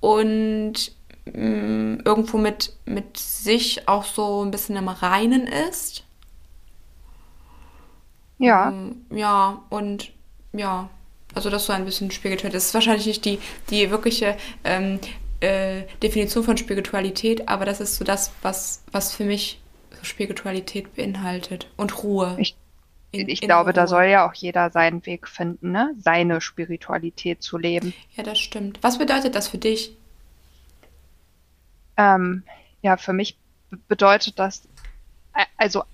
und 0.00 0.74
mh, 1.26 2.02
irgendwo 2.04 2.38
mit, 2.38 2.74
mit 2.86 3.16
sich 3.18 3.88
auch 3.88 4.04
so 4.04 4.44
ein 4.44 4.50
bisschen 4.50 4.76
im 4.76 4.88
Reinen 4.88 5.46
ist. 5.46 6.04
ja. 8.38 8.68
Ähm, 8.68 9.06
Ja, 9.10 9.62
und 9.70 10.12
ja, 10.52 10.90
also 11.34 11.50
das 11.50 11.66
so 11.66 11.72
ein 11.72 11.84
bisschen 11.84 12.10
spirituell. 12.10 12.52
Das 12.52 12.66
ist 12.66 12.74
wahrscheinlich 12.74 13.06
nicht 13.06 13.24
die, 13.24 13.40
die 13.70 13.90
wirkliche 13.90 14.36
ähm, 14.64 15.00
äh, 15.40 15.82
Definition 16.02 16.44
von 16.44 16.56
Spiritualität, 16.56 17.48
aber 17.48 17.64
das 17.64 17.80
ist 17.80 17.96
so 17.96 18.04
das, 18.04 18.32
was, 18.42 18.82
was 18.92 19.12
für 19.14 19.24
mich 19.24 19.62
so 19.90 20.04
Spiritualität 20.04 20.94
beinhaltet. 20.94 21.70
Und 21.76 22.02
Ruhe. 22.02 22.36
Ich- 22.36 22.56
In- 23.12 23.28
Ich 23.28 23.42
innere 23.42 23.46
glaube, 23.46 23.72
da 23.72 23.84
Ruhe. 23.84 23.88
soll 23.88 24.04
ja 24.06 24.28
auch 24.28 24.34
jeder 24.34 24.70
seinen 24.70 25.04
Weg 25.06 25.28
finden, 25.28 25.72
ne? 25.72 25.94
Seine 25.98 26.40
Spiritualität 26.40 27.42
zu 27.42 27.58
leben. 27.58 27.94
Ja, 28.16 28.22
das 28.24 28.38
stimmt. 28.40 28.78
Was 28.82 28.98
bedeutet 28.98 29.34
das 29.36 29.48
für 29.48 29.58
dich? 29.58 29.96
Ähm, 31.96 32.44
ja, 32.82 32.96
für 32.96 33.12
mich 33.12 33.38
be- 33.70 33.78
bedeutet 33.88 34.38
das, 34.38 34.68
also 35.56 35.84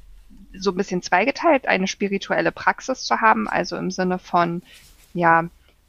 so 0.55 0.71
ein 0.71 0.77
bisschen 0.77 1.03
zweigeteilt, 1.03 1.67
eine 1.67 1.87
spirituelle 1.87 2.53
Praxis 2.53 3.05
zu 3.05 3.21
haben, 3.21 3.49
also 3.49 3.77
im 3.77 3.91
Sinne 3.91 4.19
von, 4.19 4.63
ja, 5.15 5.45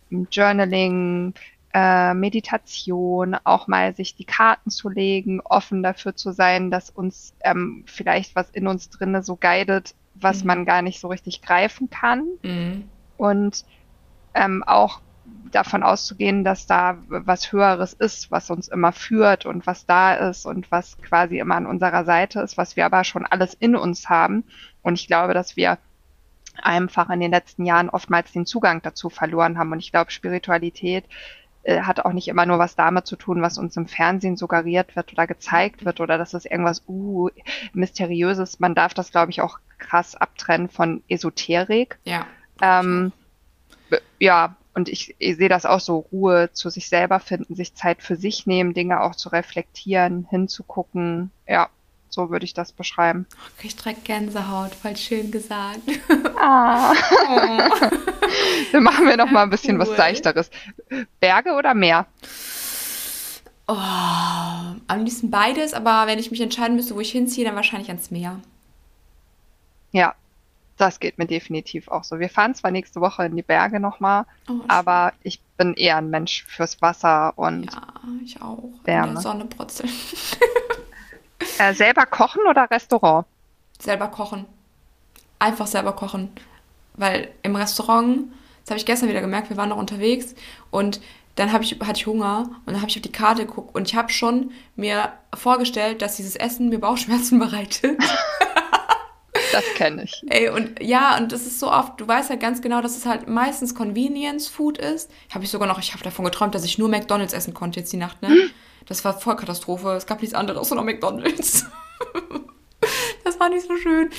Journaling, 0.10 1.34
äh, 1.74 2.14
Meditation, 2.14 3.36
auch 3.44 3.68
mal 3.68 3.96
sich 3.96 4.16
die 4.16 4.26
Karten 4.26 4.70
zu 4.70 4.90
legen, 4.90 5.42
offen 5.42 5.82
dafür 5.82 6.16
zu 6.16 6.32
sein, 6.32 6.70
dass 6.70 6.90
uns 6.92 7.34
ähm, 7.44 7.84
vielleicht 7.88 8.36
was 8.36 8.50
in 8.52 8.68
uns 8.68 8.90
drinne 8.90 9.24
so 9.24 9.36
guidet, 9.36 9.96
was 10.14 10.42
Mhm. 10.42 10.48
man 10.48 10.66
gar 10.66 10.82
nicht 10.84 11.00
so 11.00 11.08
richtig 11.08 11.42
greifen 11.42 11.90
kann. 11.90 12.28
Mhm. 12.44 12.90
und 13.18 13.66
ähm, 14.36 14.64
auch 14.64 15.02
davon 15.52 15.84
auszugehen, 15.84 16.44
dass 16.44 16.66
da 16.66 16.98
was 17.08 17.52
Höheres 17.52 17.94
ist, 17.94 18.32
was 18.32 18.50
uns 18.50 18.68
immer 18.68 18.92
führt 18.92 19.46
und 19.46 19.68
was 19.68 19.86
da 19.86 20.14
ist 20.16 20.46
und 20.46 20.72
was 20.72 20.98
quasi 21.02 21.40
immer 21.40 21.56
an 21.56 21.66
unserer 21.66 22.06
Seite 22.06 22.42
ist, 22.42 22.58
was 22.58 22.76
wir 22.76 22.86
aber 22.86 23.04
schon 23.04 23.26
alles 23.26 23.54
in 23.54 23.76
uns 23.76 24.10
haben. 24.10 24.44
Und 24.82 25.00
ich 25.00 25.08
glaube, 25.08 25.34
dass 25.34 25.56
wir 25.56 25.78
einfach 26.62 27.10
in 27.10 27.20
den 27.20 27.32
letzten 27.32 27.66
Jahren 27.66 27.90
oftmals 27.90 28.32
den 28.32 28.46
Zugang 28.46 28.82
dazu 28.82 29.10
verloren 29.10 29.58
haben. 29.58 29.72
Und 29.72 29.80
ich 29.80 29.92
glaube, 29.92 30.12
Spiritualität 30.12 31.06
äh, 31.64 31.82
hat 31.82 32.06
auch 32.06 32.14
nicht 32.14 32.28
immer 32.28 32.46
nur 32.46 32.60
was 32.60 32.76
damit 32.76 33.08
zu 33.08 33.16
tun, 33.16 33.42
was 33.42 33.58
uns 33.58 33.76
im 33.78 33.88
Fernsehen 33.88 34.38
suggeriert 34.38 34.96
wird 34.96 35.14
oder 35.14 35.28
gezeigt 35.28 35.86
wird 35.86 36.00
oder 36.00 36.18
dass 36.18 36.34
es 36.34 36.46
irgendwas 36.46 36.84
uh, 36.88 37.30
mysteriöses. 37.74 38.60
Man 38.60 38.76
darf 38.76 38.94
das, 38.94 39.12
glaube 39.12 39.32
ich, 39.32 39.42
auch 39.42 39.60
krass 39.78 40.16
abtrennen 40.16 40.70
von 40.70 41.04
Esoterik. 41.08 41.98
Ja. 42.04 42.26
Ähm, 42.62 43.12
ja, 44.20 44.56
und 44.74 44.90
ich, 44.90 45.16
ich 45.20 45.38
sehe 45.38 45.50
das 45.50 45.66
auch 45.66 45.80
so, 45.80 46.08
Ruhe 46.12 46.50
zu 46.54 46.70
sich 46.70 46.90
selber 46.90 47.20
finden, 47.20 47.56
sich 47.56 47.76
Zeit 47.76 48.02
für 48.02 48.16
sich 48.16 48.48
nehmen, 48.48 48.74
Dinge 48.74 49.02
auch 49.02 49.16
zu 49.16 49.30
reflektieren, 49.30 50.28
hinzugucken. 50.30 51.32
Ja, 51.48 51.70
so 52.10 52.30
würde 52.30 52.46
ich 52.46 52.54
das 52.54 52.72
beschreiben. 52.72 53.26
Ich 53.58 53.62
krieg 53.62 53.78
direkt 53.78 54.06
Gänsehaut. 54.06 54.74
Voll 54.76 54.96
schön 54.98 55.32
gesagt. 55.32 55.82
Ah. 56.40 56.94
Oh. 56.94 57.88
Dann 58.72 58.84
machen 58.84 59.08
wir 59.08 59.18
noch 59.18 59.32
mal 59.32 59.44
ein 59.44 59.50
bisschen 59.50 59.80
was 59.80 59.90
Cool. 59.90 59.98
Seichteres. 59.98 60.50
Berge 61.20 61.54
oder 61.54 61.74
Meer? 61.74 62.08
Oh, 63.68 63.74
am 63.76 65.04
liebsten 65.06 65.32
beides, 65.32 65.74
aber 65.74 66.06
wenn 66.08 66.20
ich 66.20 66.32
mich 66.32 66.42
entscheiden 66.42 66.76
müsste, 66.76 66.96
wo 66.96 67.00
ich 67.00 67.12
hinziehe, 67.12 67.46
dann 67.46 67.56
wahrscheinlich 67.56 67.90
ans 67.90 68.12
Meer. 68.12 68.40
Ja, 69.92 70.16
Das 70.84 71.00
geht 71.00 71.18
mir 71.18 71.26
definitiv 71.26 71.88
auch 71.88 72.04
so. 72.04 72.20
Wir 72.20 72.30
fahren 72.30 72.56
zwar 72.56 72.70
nächste 72.70 73.00
Woche 73.00 73.24
in 73.24 73.38
die 73.38 73.42
Berge 73.42 73.80
nochmal, 73.80 74.26
oh, 74.50 74.60
aber 74.68 75.14
ich 75.24 75.40
bin 75.56 75.76
eher 75.76 75.96
ein 75.96 76.10
Mensch 76.10 76.44
fürs 76.44 76.82
Wasser 76.82 77.32
und 77.38 77.72
ja, 77.72 77.88
ich 78.22 78.42
auch. 78.42 78.70
Wärme. 78.84 79.08
In 79.08 79.14
der 79.14 79.22
Sonne 79.22 79.46
brutzeln. 79.46 79.90
äh, 81.58 81.74
selber 81.74 82.06
kochen 82.06 82.42
oder 82.50 82.70
Restaurant? 82.70 83.26
Selber 83.80 84.10
kochen. 84.10 84.46
Einfach 85.40 85.68
selber 85.68 85.94
kochen. 85.94 86.34
Weil 86.96 87.30
im 87.44 87.56
Restaurant, 87.56 88.26
das 88.64 88.72
habe 88.72 88.78
ich 88.78 88.86
gestern 88.86 89.08
wieder 89.08 89.22
gemerkt, 89.22 89.50
wir 89.50 89.56
waren 89.56 89.70
noch 89.70 89.78
unterwegs 89.78 90.36
und 90.70 91.00
dann 91.36 91.48
ich, 91.62 91.80
hatte 91.80 91.98
ich 91.98 92.08
Hunger 92.08 92.50
und 92.66 92.74
dann 92.74 92.82
habe 92.82 92.90
ich 92.90 92.98
auf 92.98 93.04
die 93.04 93.12
Karte 93.12 93.46
geguckt 93.46 93.74
und 93.74 93.88
ich 93.88 93.96
habe 93.96 94.12
schon 94.12 94.52
mir 94.76 95.14
vorgestellt, 95.34 96.02
dass 96.02 96.18
dieses 96.18 96.36
Essen 96.36 96.68
mir 96.68 96.80
Bauchschmerzen 96.80 97.40
bereitet. 97.40 97.98
Das 99.54 99.64
kenne 99.76 100.04
ich. 100.04 100.24
Ey, 100.28 100.50
und 100.50 100.82
ja, 100.82 101.18
und 101.18 101.32
das 101.32 101.46
ist 101.46 101.60
so 101.60 101.72
oft, 101.72 102.00
du 102.02 102.08
weißt 102.08 102.30
ja 102.30 102.36
ganz 102.36 102.62
genau, 102.62 102.82
dass 102.82 102.98
es 102.98 103.06
halt 103.06 103.28
meistens 103.28 103.76
Convenience 103.76 104.48
Food 104.48 104.80
ist. 104.80 105.12
Habe 105.34 105.44
ich 105.44 105.52
sogar 105.52 105.68
noch, 105.68 105.80
ich 105.80 105.94
habe 105.94 106.04
davon 106.04 106.26
geträumt, 106.26 106.56
dass 106.56 106.66
ich 106.66 106.78
nur 106.78 106.90
McDonalds 106.90 107.34
essen 107.34 107.54
konnte 107.54 107.80
jetzt 107.80 107.94
die 107.94 107.98
Nacht, 107.98 108.22
ne? 108.22 108.30
Hm? 108.30 108.50
Das 108.88 109.06
war 109.06 109.18
voll 109.18 109.36
Katastrophe. 109.36 109.92
Es 109.92 110.06
gab 110.06 110.22
nichts 110.22 110.36
anderes 110.36 110.60
außer 110.60 110.76
noch 110.76 110.84
McDonalds. 110.84 111.66
das 113.24 113.40
war 113.40 113.50
nicht 113.50 113.66
so 113.66 113.78
schön. 113.78 114.10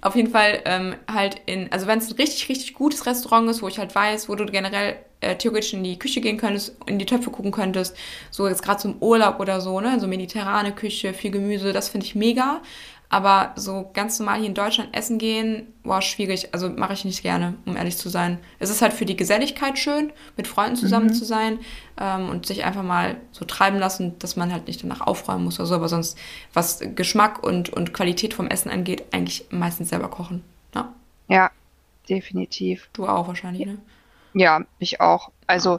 Auf 0.00 0.16
jeden 0.16 0.30
Fall 0.30 0.62
ähm, 0.64 0.94
halt 1.12 1.40
in, 1.46 1.70
also 1.72 1.86
wenn 1.86 1.98
es 1.98 2.10
ein 2.10 2.16
richtig, 2.16 2.48
richtig 2.48 2.74
gutes 2.74 3.06
Restaurant 3.06 3.50
ist, 3.50 3.62
wo 3.62 3.68
ich 3.68 3.78
halt 3.78 3.94
weiß, 3.94 4.28
wo 4.28 4.34
du 4.34 4.46
generell 4.46 4.96
äh, 5.20 5.36
theoretisch 5.36 5.72
in 5.72 5.84
die 5.84 5.98
Küche 5.98 6.20
gehen 6.20 6.36
könntest, 6.36 6.76
in 6.86 6.98
die 6.98 7.06
Töpfe 7.06 7.30
gucken 7.30 7.52
könntest, 7.52 7.96
so 8.30 8.46
jetzt 8.48 8.62
gerade 8.62 8.80
zum 8.80 8.96
Urlaub 9.00 9.40
oder 9.40 9.60
so, 9.60 9.80
ne, 9.80 9.98
so 10.00 10.06
mediterrane 10.06 10.72
Küche, 10.72 11.14
viel 11.14 11.30
Gemüse, 11.30 11.72
das 11.72 11.88
finde 11.88 12.06
ich 12.06 12.14
mega. 12.14 12.62
Aber 13.08 13.52
so 13.56 13.90
ganz 13.92 14.18
normal 14.18 14.38
hier 14.38 14.48
in 14.48 14.54
Deutschland 14.54 14.96
essen 14.96 15.18
gehen, 15.18 15.72
war 15.84 16.02
schwierig. 16.02 16.52
Also 16.52 16.68
mache 16.70 16.94
ich 16.94 17.04
nicht 17.04 17.22
gerne, 17.22 17.54
um 17.64 17.76
ehrlich 17.76 17.96
zu 17.96 18.08
sein. 18.08 18.38
Es 18.58 18.70
ist 18.70 18.82
halt 18.82 18.92
für 18.92 19.04
die 19.04 19.16
Geselligkeit 19.16 19.78
schön, 19.78 20.12
mit 20.36 20.48
Freunden 20.48 20.76
zusammen 20.76 21.08
mhm. 21.08 21.14
zu 21.14 21.24
sein 21.24 21.58
ähm, 22.00 22.28
und 22.28 22.46
sich 22.46 22.64
einfach 22.64 22.82
mal 22.82 23.16
so 23.30 23.44
treiben 23.44 23.78
lassen, 23.78 24.18
dass 24.18 24.36
man 24.36 24.52
halt 24.52 24.66
nicht 24.66 24.82
danach 24.82 25.00
aufräumen 25.00 25.44
muss 25.44 25.60
oder 25.60 25.66
so. 25.66 25.74
Aber 25.76 25.88
sonst, 25.88 26.18
was 26.52 26.80
Geschmack 26.94 27.42
und, 27.42 27.70
und 27.70 27.94
Qualität 27.94 28.34
vom 28.34 28.48
Essen 28.48 28.70
angeht, 28.70 29.04
eigentlich 29.12 29.46
meistens 29.50 29.90
selber 29.90 30.08
kochen. 30.08 30.42
Ja, 30.74 30.92
ja 31.28 31.50
definitiv. 32.08 32.88
Du 32.92 33.06
auch 33.06 33.28
wahrscheinlich, 33.28 33.66
ne? 33.66 33.78
Ja, 34.34 34.62
ich 34.78 35.00
auch. 35.00 35.30
Also, 35.46 35.78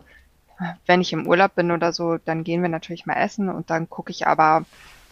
wenn 0.86 1.02
ich 1.02 1.12
im 1.12 1.28
Urlaub 1.28 1.56
bin 1.56 1.72
oder 1.72 1.92
so, 1.92 2.18
dann 2.18 2.44
gehen 2.44 2.62
wir 2.62 2.70
natürlich 2.70 3.06
mal 3.06 3.16
essen 3.16 3.50
und 3.50 3.70
dann 3.70 3.90
gucke 3.90 4.12
ich 4.12 4.26
aber 4.26 4.66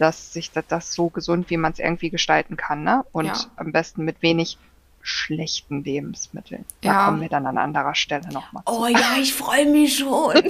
dass 0.03 0.33
sich 0.33 0.51
das, 0.51 0.65
das 0.67 0.93
so 0.93 1.07
gesund, 1.07 1.50
wie 1.50 1.55
man 1.55 1.72
es 1.72 1.79
irgendwie 1.79 2.10
gestalten 2.10 2.57
kann, 2.57 2.83
ne? 2.83 3.05
Und 3.13 3.27
ja. 3.27 3.36
am 3.55 3.72
besten 3.72 4.03
mit 4.03 4.22
wenig 4.22 4.57
schlechten 5.01 5.83
Lebensmitteln. 5.83 6.65
Da 6.81 6.89
ja. 6.89 7.05
kommen 7.05 7.22
wir 7.22 7.29
dann 7.29 7.45
an 7.45 7.57
anderer 7.57 7.95
Stelle 7.95 8.27
nochmal. 8.27 8.63
Oh 8.65 8.86
ja, 8.86 9.15
ich 9.17 9.33
freue 9.33 9.65
mich 9.65 10.00
schon. 10.00 10.33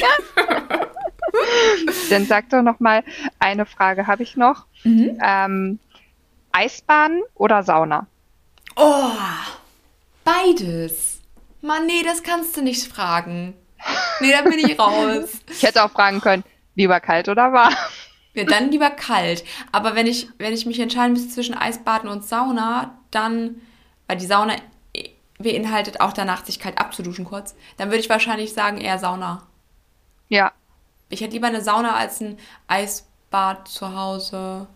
dann 2.09 2.25
sag 2.25 2.49
doch 2.49 2.63
nochmal, 2.63 3.03
eine 3.37 3.67
Frage 3.67 4.07
habe 4.07 4.23
ich 4.23 4.35
noch. 4.35 4.65
Mhm. 4.83 5.19
Ähm, 5.23 5.79
Eisbahn 6.51 7.21
oder 7.35 7.61
Sauna? 7.61 8.07
Oh, 8.75 9.11
beides. 10.23 11.21
Mann, 11.61 11.85
nee, 11.85 12.01
das 12.03 12.23
kannst 12.23 12.57
du 12.57 12.63
nicht 12.63 12.91
fragen. 12.91 13.53
Nee, 14.19 14.31
da 14.31 14.41
bin 14.41 14.57
ich 14.57 14.79
raus. 14.79 15.29
ich 15.47 15.61
hätte 15.61 15.83
auch 15.83 15.91
fragen 15.91 16.21
können, 16.21 16.43
lieber 16.73 16.99
kalt 16.99 17.29
oder 17.29 17.53
warm? 17.53 17.75
Ja, 18.33 18.45
dann 18.45 18.71
lieber 18.71 18.89
kalt. 18.89 19.43
Aber 19.71 19.95
wenn 19.95 20.07
ich, 20.07 20.27
wenn 20.39 20.53
ich 20.53 20.65
mich 20.65 20.79
entscheiden 20.79 21.13
müsste 21.13 21.29
zwischen 21.29 21.55
Eisbaden 21.55 22.09
und 22.09 22.25
Sauna, 22.25 22.97
dann, 23.11 23.61
weil 24.07 24.17
die 24.17 24.25
Sauna 24.25 24.55
beinhaltet 25.37 25.99
auch 26.01 26.13
danach 26.13 26.45
sich 26.45 26.59
kalt 26.59 26.79
abzuduschen 26.79 27.25
kurz, 27.25 27.55
dann 27.77 27.89
würde 27.89 27.99
ich 27.99 28.09
wahrscheinlich 28.09 28.53
sagen 28.53 28.79
eher 28.79 28.97
Sauna. 28.97 29.43
Ja. 30.29 30.51
Ich 31.09 31.21
hätte 31.21 31.33
lieber 31.33 31.47
eine 31.47 31.61
Sauna 31.61 31.95
als 31.95 32.21
ein 32.21 32.39
Eisbad 32.67 33.67
zu 33.67 33.95
Hause, 33.95 34.67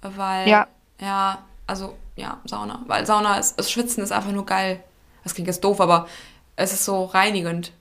weil, 0.00 0.48
ja, 0.48 0.66
ja 1.00 1.44
also, 1.66 1.96
ja, 2.14 2.40
Sauna. 2.44 2.82
Weil 2.86 3.04
Sauna 3.04 3.38
ist, 3.38 3.58
das 3.58 3.70
Schwitzen 3.70 4.02
ist 4.02 4.12
einfach 4.12 4.32
nur 4.32 4.46
geil. 4.46 4.82
Das 5.22 5.34
klingt 5.34 5.48
jetzt 5.48 5.64
doof, 5.64 5.80
aber 5.80 6.08
es 6.54 6.72
ist 6.72 6.84
so 6.84 7.04
reinigend. 7.04 7.72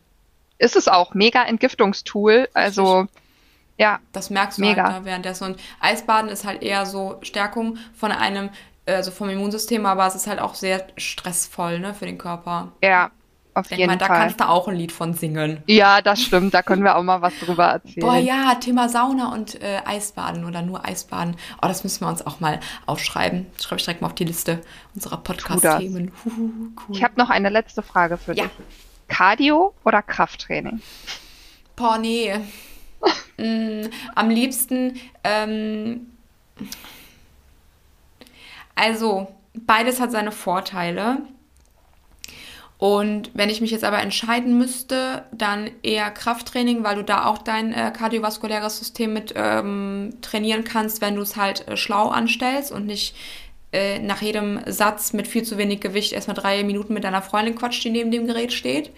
Ist 0.57 0.75
es 0.75 0.87
auch. 0.87 1.13
Mega 1.13 1.43
Entgiftungstool. 1.43 2.49
Also, 2.53 3.01
Richtig 3.01 3.24
ja. 3.77 3.99
Das 4.11 4.29
merkst 4.29 4.57
du 4.57 4.61
Mega. 4.61 4.83
halt 4.83 4.99
ne, 4.99 5.05
währenddessen. 5.05 5.45
Und 5.45 5.59
Eisbaden 5.79 6.29
ist 6.29 6.45
halt 6.45 6.63
eher 6.63 6.85
so 6.85 7.17
Stärkung 7.21 7.77
von 7.93 8.11
einem, 8.11 8.49
also 8.85 9.11
vom 9.11 9.29
Immunsystem, 9.29 9.85
aber 9.85 10.07
es 10.07 10.15
ist 10.15 10.27
halt 10.27 10.39
auch 10.39 10.55
sehr 10.55 10.87
stressvoll, 10.97 11.79
ne, 11.79 11.93
für 11.93 12.05
den 12.05 12.17
Körper. 12.17 12.71
Ja, 12.81 13.11
auf 13.53 13.67
Denk 13.67 13.79
jeden 13.79 13.91
mal, 13.91 13.97
da 13.97 14.07
Fall. 14.07 14.17
Da 14.17 14.23
kannst 14.23 14.39
du 14.41 14.49
auch 14.49 14.67
ein 14.67 14.75
Lied 14.75 14.91
von 14.91 15.13
singen. 15.13 15.63
Ja, 15.65 16.01
das 16.01 16.21
stimmt. 16.21 16.53
Da 16.53 16.61
können 16.61 16.83
wir 16.83 16.97
auch 16.97 17.03
mal 17.03 17.21
was 17.21 17.39
drüber 17.39 17.65
erzählen. 17.65 18.05
Boah, 18.05 18.17
ja, 18.17 18.55
Thema 18.55 18.89
Sauna 18.89 19.31
und 19.31 19.61
äh, 19.61 19.79
Eisbaden 19.85 20.43
oder 20.43 20.61
nur 20.61 20.85
Eisbaden. 20.85 21.37
Oh, 21.61 21.67
das 21.67 21.83
müssen 21.85 22.01
wir 22.01 22.09
uns 22.09 22.25
auch 22.25 22.41
mal 22.41 22.59
aufschreiben. 22.85 23.47
Das 23.55 23.63
schreibe 23.63 23.79
ich 23.79 23.85
direkt 23.85 24.01
mal 24.01 24.07
auf 24.07 24.15
die 24.15 24.25
Liste 24.25 24.61
unserer 24.93 25.17
Podcast-Themen. 25.17 26.11
Cool. 26.25 26.95
Ich 26.97 27.03
habe 27.03 27.13
noch 27.15 27.29
eine 27.29 27.49
letzte 27.49 27.81
Frage 27.81 28.17
für 28.17 28.33
ja. 28.33 28.43
dich. 28.43 28.51
Cardio 29.07 29.73
oder 29.85 30.01
Krafttraining? 30.01 30.81
Boah, 31.77 31.97
nee 31.97 32.33
mm, 33.37 33.89
am 34.15 34.29
liebsten, 34.29 34.99
ähm, 35.23 36.07
also 38.75 39.27
beides 39.53 39.99
hat 39.99 40.11
seine 40.11 40.31
Vorteile. 40.31 41.19
Und 42.77 43.31
wenn 43.33 43.49
ich 43.49 43.61
mich 43.61 43.71
jetzt 43.71 43.85
aber 43.85 44.01
entscheiden 44.01 44.57
müsste, 44.57 45.23
dann 45.31 45.71
eher 45.81 46.11
Krafttraining, 46.11 46.83
weil 46.83 46.97
du 46.97 47.03
da 47.03 47.25
auch 47.25 47.37
dein 47.37 47.73
äh, 47.73 47.91
kardiovaskuläres 47.97 48.77
System 48.77 49.13
mit 49.13 49.33
ähm, 49.35 50.15
trainieren 50.21 50.65
kannst, 50.65 50.99
wenn 50.99 51.15
du 51.15 51.21
es 51.21 51.37
halt 51.37 51.67
äh, 51.69 51.77
schlau 51.77 52.09
anstellst 52.09 52.73
und 52.73 52.85
nicht 52.85 53.15
äh, 53.71 53.99
nach 53.99 54.21
jedem 54.21 54.59
Satz 54.65 55.13
mit 55.13 55.25
viel 55.25 55.43
zu 55.43 55.57
wenig 55.57 55.79
Gewicht 55.79 56.11
erstmal 56.11 56.35
drei 56.35 56.63
Minuten 56.63 56.93
mit 56.93 57.05
deiner 57.05 57.21
Freundin 57.21 57.55
quatscht, 57.55 57.83
die 57.85 57.91
neben 57.91 58.11
dem 58.11 58.27
Gerät 58.27 58.51
steht 58.51 58.91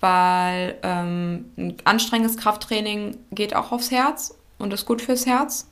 weil 0.00 0.76
ähm, 0.82 1.50
ein 1.56 1.76
anstrengendes 1.84 2.36
Krafttraining 2.36 3.16
geht 3.30 3.54
auch 3.54 3.72
aufs 3.72 3.90
Herz 3.90 4.36
und 4.58 4.72
ist 4.72 4.86
gut 4.86 5.02
fürs 5.02 5.26
Herz. 5.26 5.68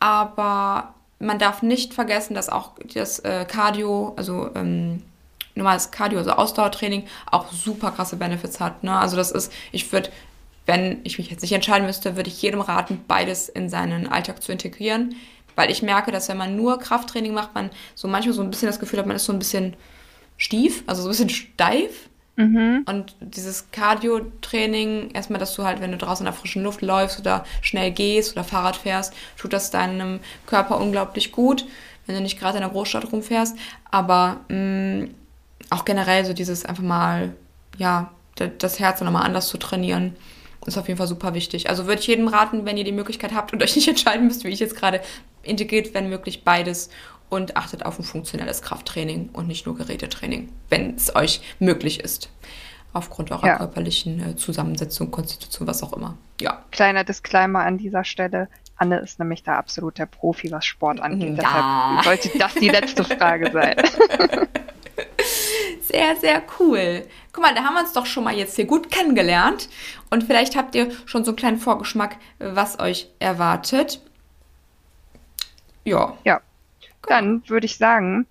Aber 0.00 0.94
man 1.18 1.38
darf 1.38 1.62
nicht 1.62 1.94
vergessen, 1.94 2.34
dass 2.34 2.48
auch 2.48 2.72
das 2.94 3.18
äh, 3.20 3.44
Cardio, 3.46 4.14
also 4.16 4.50
ähm, 4.54 5.02
normales 5.54 5.90
Cardio, 5.90 6.18
also 6.18 6.30
Ausdauertraining, 6.32 7.04
auch 7.30 7.52
super 7.52 7.90
krasse 7.90 8.16
Benefits 8.16 8.60
hat. 8.60 8.84
Ne? 8.84 8.96
Also 8.96 9.16
das 9.16 9.30
ist, 9.30 9.52
ich 9.72 9.90
würde, 9.92 10.10
wenn 10.66 11.00
ich 11.04 11.18
mich 11.18 11.30
jetzt 11.30 11.42
nicht 11.42 11.52
entscheiden 11.52 11.86
müsste, 11.86 12.16
würde 12.16 12.28
ich 12.30 12.40
jedem 12.40 12.60
raten, 12.60 13.04
beides 13.08 13.48
in 13.48 13.68
seinen 13.68 14.06
Alltag 14.06 14.42
zu 14.42 14.52
integrieren. 14.52 15.16
Weil 15.56 15.70
ich 15.72 15.82
merke, 15.82 16.12
dass 16.12 16.28
wenn 16.28 16.36
man 16.36 16.54
nur 16.54 16.78
Krafttraining 16.78 17.34
macht, 17.34 17.54
man 17.54 17.70
so 17.96 18.06
manchmal 18.06 18.34
so 18.34 18.42
ein 18.42 18.50
bisschen 18.50 18.68
das 18.68 18.78
Gefühl 18.78 19.00
hat, 19.00 19.06
man 19.06 19.16
ist 19.16 19.24
so 19.24 19.32
ein 19.32 19.40
bisschen 19.40 19.74
stief, 20.36 20.84
also 20.86 21.02
so 21.02 21.08
ein 21.08 21.10
bisschen 21.10 21.30
steif. 21.30 22.08
Mhm. 22.38 22.84
Und 22.86 23.16
dieses 23.18 23.72
Cardio-Training, 23.72 25.10
erstmal, 25.10 25.40
dass 25.40 25.54
du 25.54 25.64
halt, 25.64 25.80
wenn 25.80 25.90
du 25.90 25.98
draußen 25.98 26.24
in 26.24 26.32
der 26.32 26.38
frischen 26.38 26.62
Luft 26.62 26.82
läufst 26.82 27.18
oder 27.18 27.44
schnell 27.62 27.90
gehst 27.90 28.32
oder 28.32 28.44
Fahrrad 28.44 28.76
fährst, 28.76 29.12
tut 29.36 29.52
das 29.52 29.72
deinem 29.72 30.20
Körper 30.46 30.78
unglaublich 30.78 31.32
gut, 31.32 31.66
wenn 32.06 32.14
du 32.14 32.20
nicht 32.20 32.38
gerade 32.38 32.58
in 32.58 32.62
der 32.62 32.70
Großstadt 32.70 33.12
rumfährst. 33.12 33.56
Aber 33.90 34.38
mh, 34.48 34.56
mm, 34.56 35.14
auch 35.70 35.84
generell 35.84 36.24
so 36.24 36.32
dieses 36.32 36.64
einfach 36.64 36.84
mal, 36.84 37.34
ja, 37.76 38.12
das 38.36 38.78
Herz 38.78 39.00
nochmal 39.00 39.24
anders 39.24 39.48
zu 39.48 39.58
trainieren, 39.58 40.14
ist 40.64 40.78
auf 40.78 40.86
jeden 40.86 40.98
Fall 40.98 41.08
super 41.08 41.34
wichtig. 41.34 41.68
Also 41.68 41.86
würde 41.86 42.00
ich 42.00 42.06
jedem 42.06 42.28
raten, 42.28 42.64
wenn 42.64 42.76
ihr 42.76 42.84
die 42.84 42.92
Möglichkeit 42.92 43.34
habt 43.34 43.52
und 43.52 43.64
euch 43.64 43.74
nicht 43.74 43.88
entscheiden 43.88 44.28
müsst, 44.28 44.44
wie 44.44 44.48
ich 44.48 44.60
jetzt 44.60 44.76
gerade, 44.76 45.00
integriert, 45.42 45.94
wenn 45.94 46.08
möglich, 46.08 46.44
beides 46.44 46.90
und 47.28 47.56
achtet 47.56 47.84
auf 47.84 47.98
ein 47.98 48.04
funktionelles 48.04 48.62
Krafttraining 48.62 49.30
und 49.32 49.46
nicht 49.46 49.66
nur 49.66 49.76
Gerätetraining, 49.76 50.50
wenn 50.68 50.94
es 50.94 51.14
euch 51.14 51.40
möglich 51.58 52.00
ist. 52.00 52.30
Aufgrund 52.92 53.30
eurer 53.30 53.46
ja. 53.46 53.56
körperlichen 53.58 54.30
äh, 54.30 54.36
Zusammensetzung, 54.36 55.10
Konstitution, 55.10 55.68
was 55.68 55.82
auch 55.82 55.92
immer. 55.92 56.16
Ja. 56.40 56.64
Kleiner 56.70 57.04
Disclaimer 57.04 57.60
an 57.60 57.76
dieser 57.76 58.04
Stelle. 58.04 58.48
Anne 58.76 58.98
ist 59.00 59.18
nämlich 59.18 59.42
da 59.42 59.56
absolut 59.56 59.98
der 59.98 60.06
Profi, 60.06 60.50
was 60.50 60.64
Sport 60.64 61.00
angeht. 61.00 61.36
Ja. 61.36 62.00
Deshalb 62.02 62.04
sollte 62.04 62.38
das 62.38 62.54
die 62.54 62.68
letzte 62.68 63.04
Frage 63.16 63.50
sein. 63.52 63.76
Sehr, 65.80 66.16
sehr 66.16 66.42
cool. 66.58 67.06
Guck 67.32 67.42
mal, 67.42 67.54
da 67.54 67.62
haben 67.62 67.74
wir 67.74 67.80
uns 67.80 67.94
doch 67.94 68.04
schon 68.04 68.24
mal 68.24 68.34
jetzt 68.34 68.56
hier 68.56 68.66
gut 68.66 68.90
kennengelernt. 68.90 69.70
Und 70.10 70.24
vielleicht 70.24 70.54
habt 70.54 70.74
ihr 70.74 70.90
schon 71.06 71.24
so 71.24 71.30
einen 71.30 71.36
kleinen 71.36 71.58
Vorgeschmack, 71.58 72.16
was 72.38 72.78
euch 72.78 73.08
erwartet. 73.18 74.02
Ja. 75.84 76.18
Ja. 76.24 76.42
Dann 77.08 77.42
würde 77.48 77.66
ich 77.66 77.78
sagen, 77.78 78.26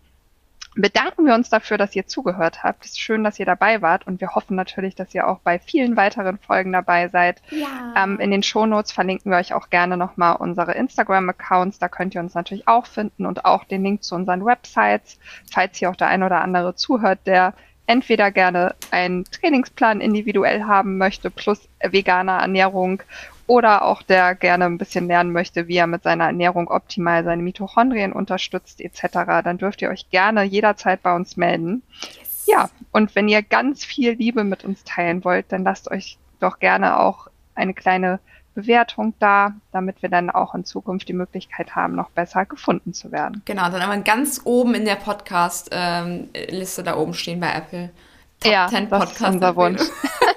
bedanken 0.77 1.25
wir 1.25 1.33
uns 1.33 1.49
dafür, 1.49 1.77
dass 1.77 1.95
ihr 1.95 2.07
zugehört 2.07 2.63
habt. 2.63 2.85
Es 2.85 2.91
ist 2.91 2.99
schön, 2.99 3.23
dass 3.23 3.39
ihr 3.39 3.45
dabei 3.45 3.81
wart 3.81 4.05
und 4.07 4.21
wir 4.21 4.35
hoffen 4.35 4.55
natürlich, 4.55 4.95
dass 4.95 5.13
ihr 5.13 5.27
auch 5.27 5.39
bei 5.39 5.59
vielen 5.59 5.97
weiteren 5.97 6.37
Folgen 6.37 6.71
dabei 6.71 7.09
seid. 7.09 7.41
Ja. 7.49 7.95
Ähm, 7.97 8.19
in 8.19 8.31
den 8.31 8.43
Shownotes 8.43 8.91
verlinken 8.91 9.31
wir 9.31 9.37
euch 9.39 9.53
auch 9.53 9.69
gerne 9.69 9.97
nochmal 9.97 10.35
unsere 10.37 10.73
Instagram-Accounts. 10.73 11.79
Da 11.79 11.89
könnt 11.89 12.15
ihr 12.15 12.21
uns 12.21 12.35
natürlich 12.35 12.67
auch 12.67 12.85
finden 12.85 13.25
und 13.25 13.45
auch 13.45 13.63
den 13.63 13.83
Link 13.83 14.03
zu 14.03 14.15
unseren 14.15 14.45
Websites, 14.45 15.19
falls 15.51 15.77
hier 15.77 15.89
auch 15.89 15.95
der 15.95 16.07
ein 16.07 16.23
oder 16.23 16.41
andere 16.41 16.75
zuhört, 16.75 17.19
der 17.25 17.53
entweder 17.87 18.31
gerne 18.31 18.75
einen 18.91 19.23
Trainingsplan 19.25 20.01
individuell 20.01 20.65
haben 20.65 20.97
möchte 20.97 21.31
plus 21.31 21.67
veganer 21.81 22.39
Ernährung 22.39 23.01
oder 23.47 23.83
auch 23.83 24.01
der 24.03 24.35
gerne 24.35 24.65
ein 24.65 24.77
bisschen 24.77 25.07
lernen 25.07 25.31
möchte, 25.31 25.67
wie 25.67 25.77
er 25.77 25.87
mit 25.87 26.03
seiner 26.03 26.25
Ernährung 26.25 26.67
optimal 26.69 27.23
seine 27.23 27.41
Mitochondrien 27.41 28.13
unterstützt 28.13 28.81
etc., 28.81 29.41
dann 29.43 29.57
dürft 29.57 29.81
ihr 29.81 29.89
euch 29.89 30.09
gerne 30.09 30.43
jederzeit 30.43 31.01
bei 31.01 31.15
uns 31.15 31.37
melden. 31.37 31.81
Yes. 32.17 32.45
Ja, 32.47 32.69
und 32.91 33.15
wenn 33.15 33.27
ihr 33.27 33.41
ganz 33.41 33.83
viel 33.83 34.11
Liebe 34.13 34.43
mit 34.43 34.63
uns 34.63 34.83
teilen 34.83 35.23
wollt, 35.23 35.51
dann 35.51 35.63
lasst 35.63 35.89
euch 35.89 36.17
doch 36.39 36.59
gerne 36.59 36.99
auch 36.99 37.27
eine 37.55 37.73
kleine 37.73 38.19
Bewertung 38.53 39.13
da, 39.19 39.53
damit 39.71 40.01
wir 40.01 40.09
dann 40.09 40.29
auch 40.29 40.55
in 40.55 40.65
Zukunft 40.65 41.07
die 41.07 41.13
Möglichkeit 41.13 41.75
haben, 41.75 41.95
noch 41.95 42.09
besser 42.09 42.45
gefunden 42.45 42.93
zu 42.93 43.11
werden. 43.11 43.43
Genau, 43.45 43.69
dann 43.69 43.81
aber 43.81 43.97
ganz 43.97 44.41
oben 44.45 44.73
in 44.73 44.85
der 44.85 44.95
Podcast-Liste 44.95 46.81
ähm, 46.81 46.85
da 46.85 46.97
oben 46.97 47.13
stehen 47.13 47.39
bei 47.39 47.51
Apple. 47.51 47.91
Top 48.39 48.51
ja, 48.51 48.67
10 48.67 48.89
das 48.89 49.11
ist 49.11 49.21
unser 49.21 49.55
Wunsch. 49.55 49.81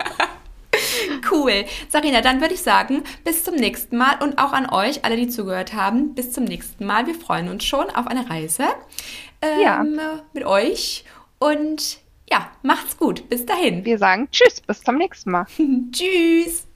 cool. 1.31 1.65
Sarina, 1.89 2.21
dann 2.21 2.41
würde 2.41 2.55
ich 2.55 2.63
sagen, 2.63 3.03
bis 3.25 3.45
zum 3.45 3.55
nächsten 3.55 3.97
Mal 3.97 4.23
und 4.23 4.39
auch 4.39 4.53
an 4.53 4.71
euch, 4.71 5.05
alle, 5.05 5.17
die 5.17 5.29
zugehört 5.29 5.73
haben, 5.75 6.15
bis 6.15 6.33
zum 6.33 6.45
nächsten 6.45 6.87
Mal. 6.87 7.07
Wir 7.07 7.15
freuen 7.15 7.49
uns 7.49 7.65
schon 7.65 7.91
auf 7.91 8.07
eine 8.07 8.29
Reise 8.29 8.65
ähm, 9.43 9.61
ja. 9.61 9.85
mit 10.33 10.45
euch 10.45 11.05
und 11.39 11.99
ja, 12.31 12.51
macht's 12.63 12.97
gut. 12.97 13.29
Bis 13.29 13.45
dahin. 13.45 13.85
Wir 13.85 13.99
sagen 13.99 14.29
Tschüss, 14.31 14.61
bis 14.61 14.83
zum 14.83 14.97
nächsten 14.97 15.31
Mal. 15.33 15.47
tschüss. 15.93 16.70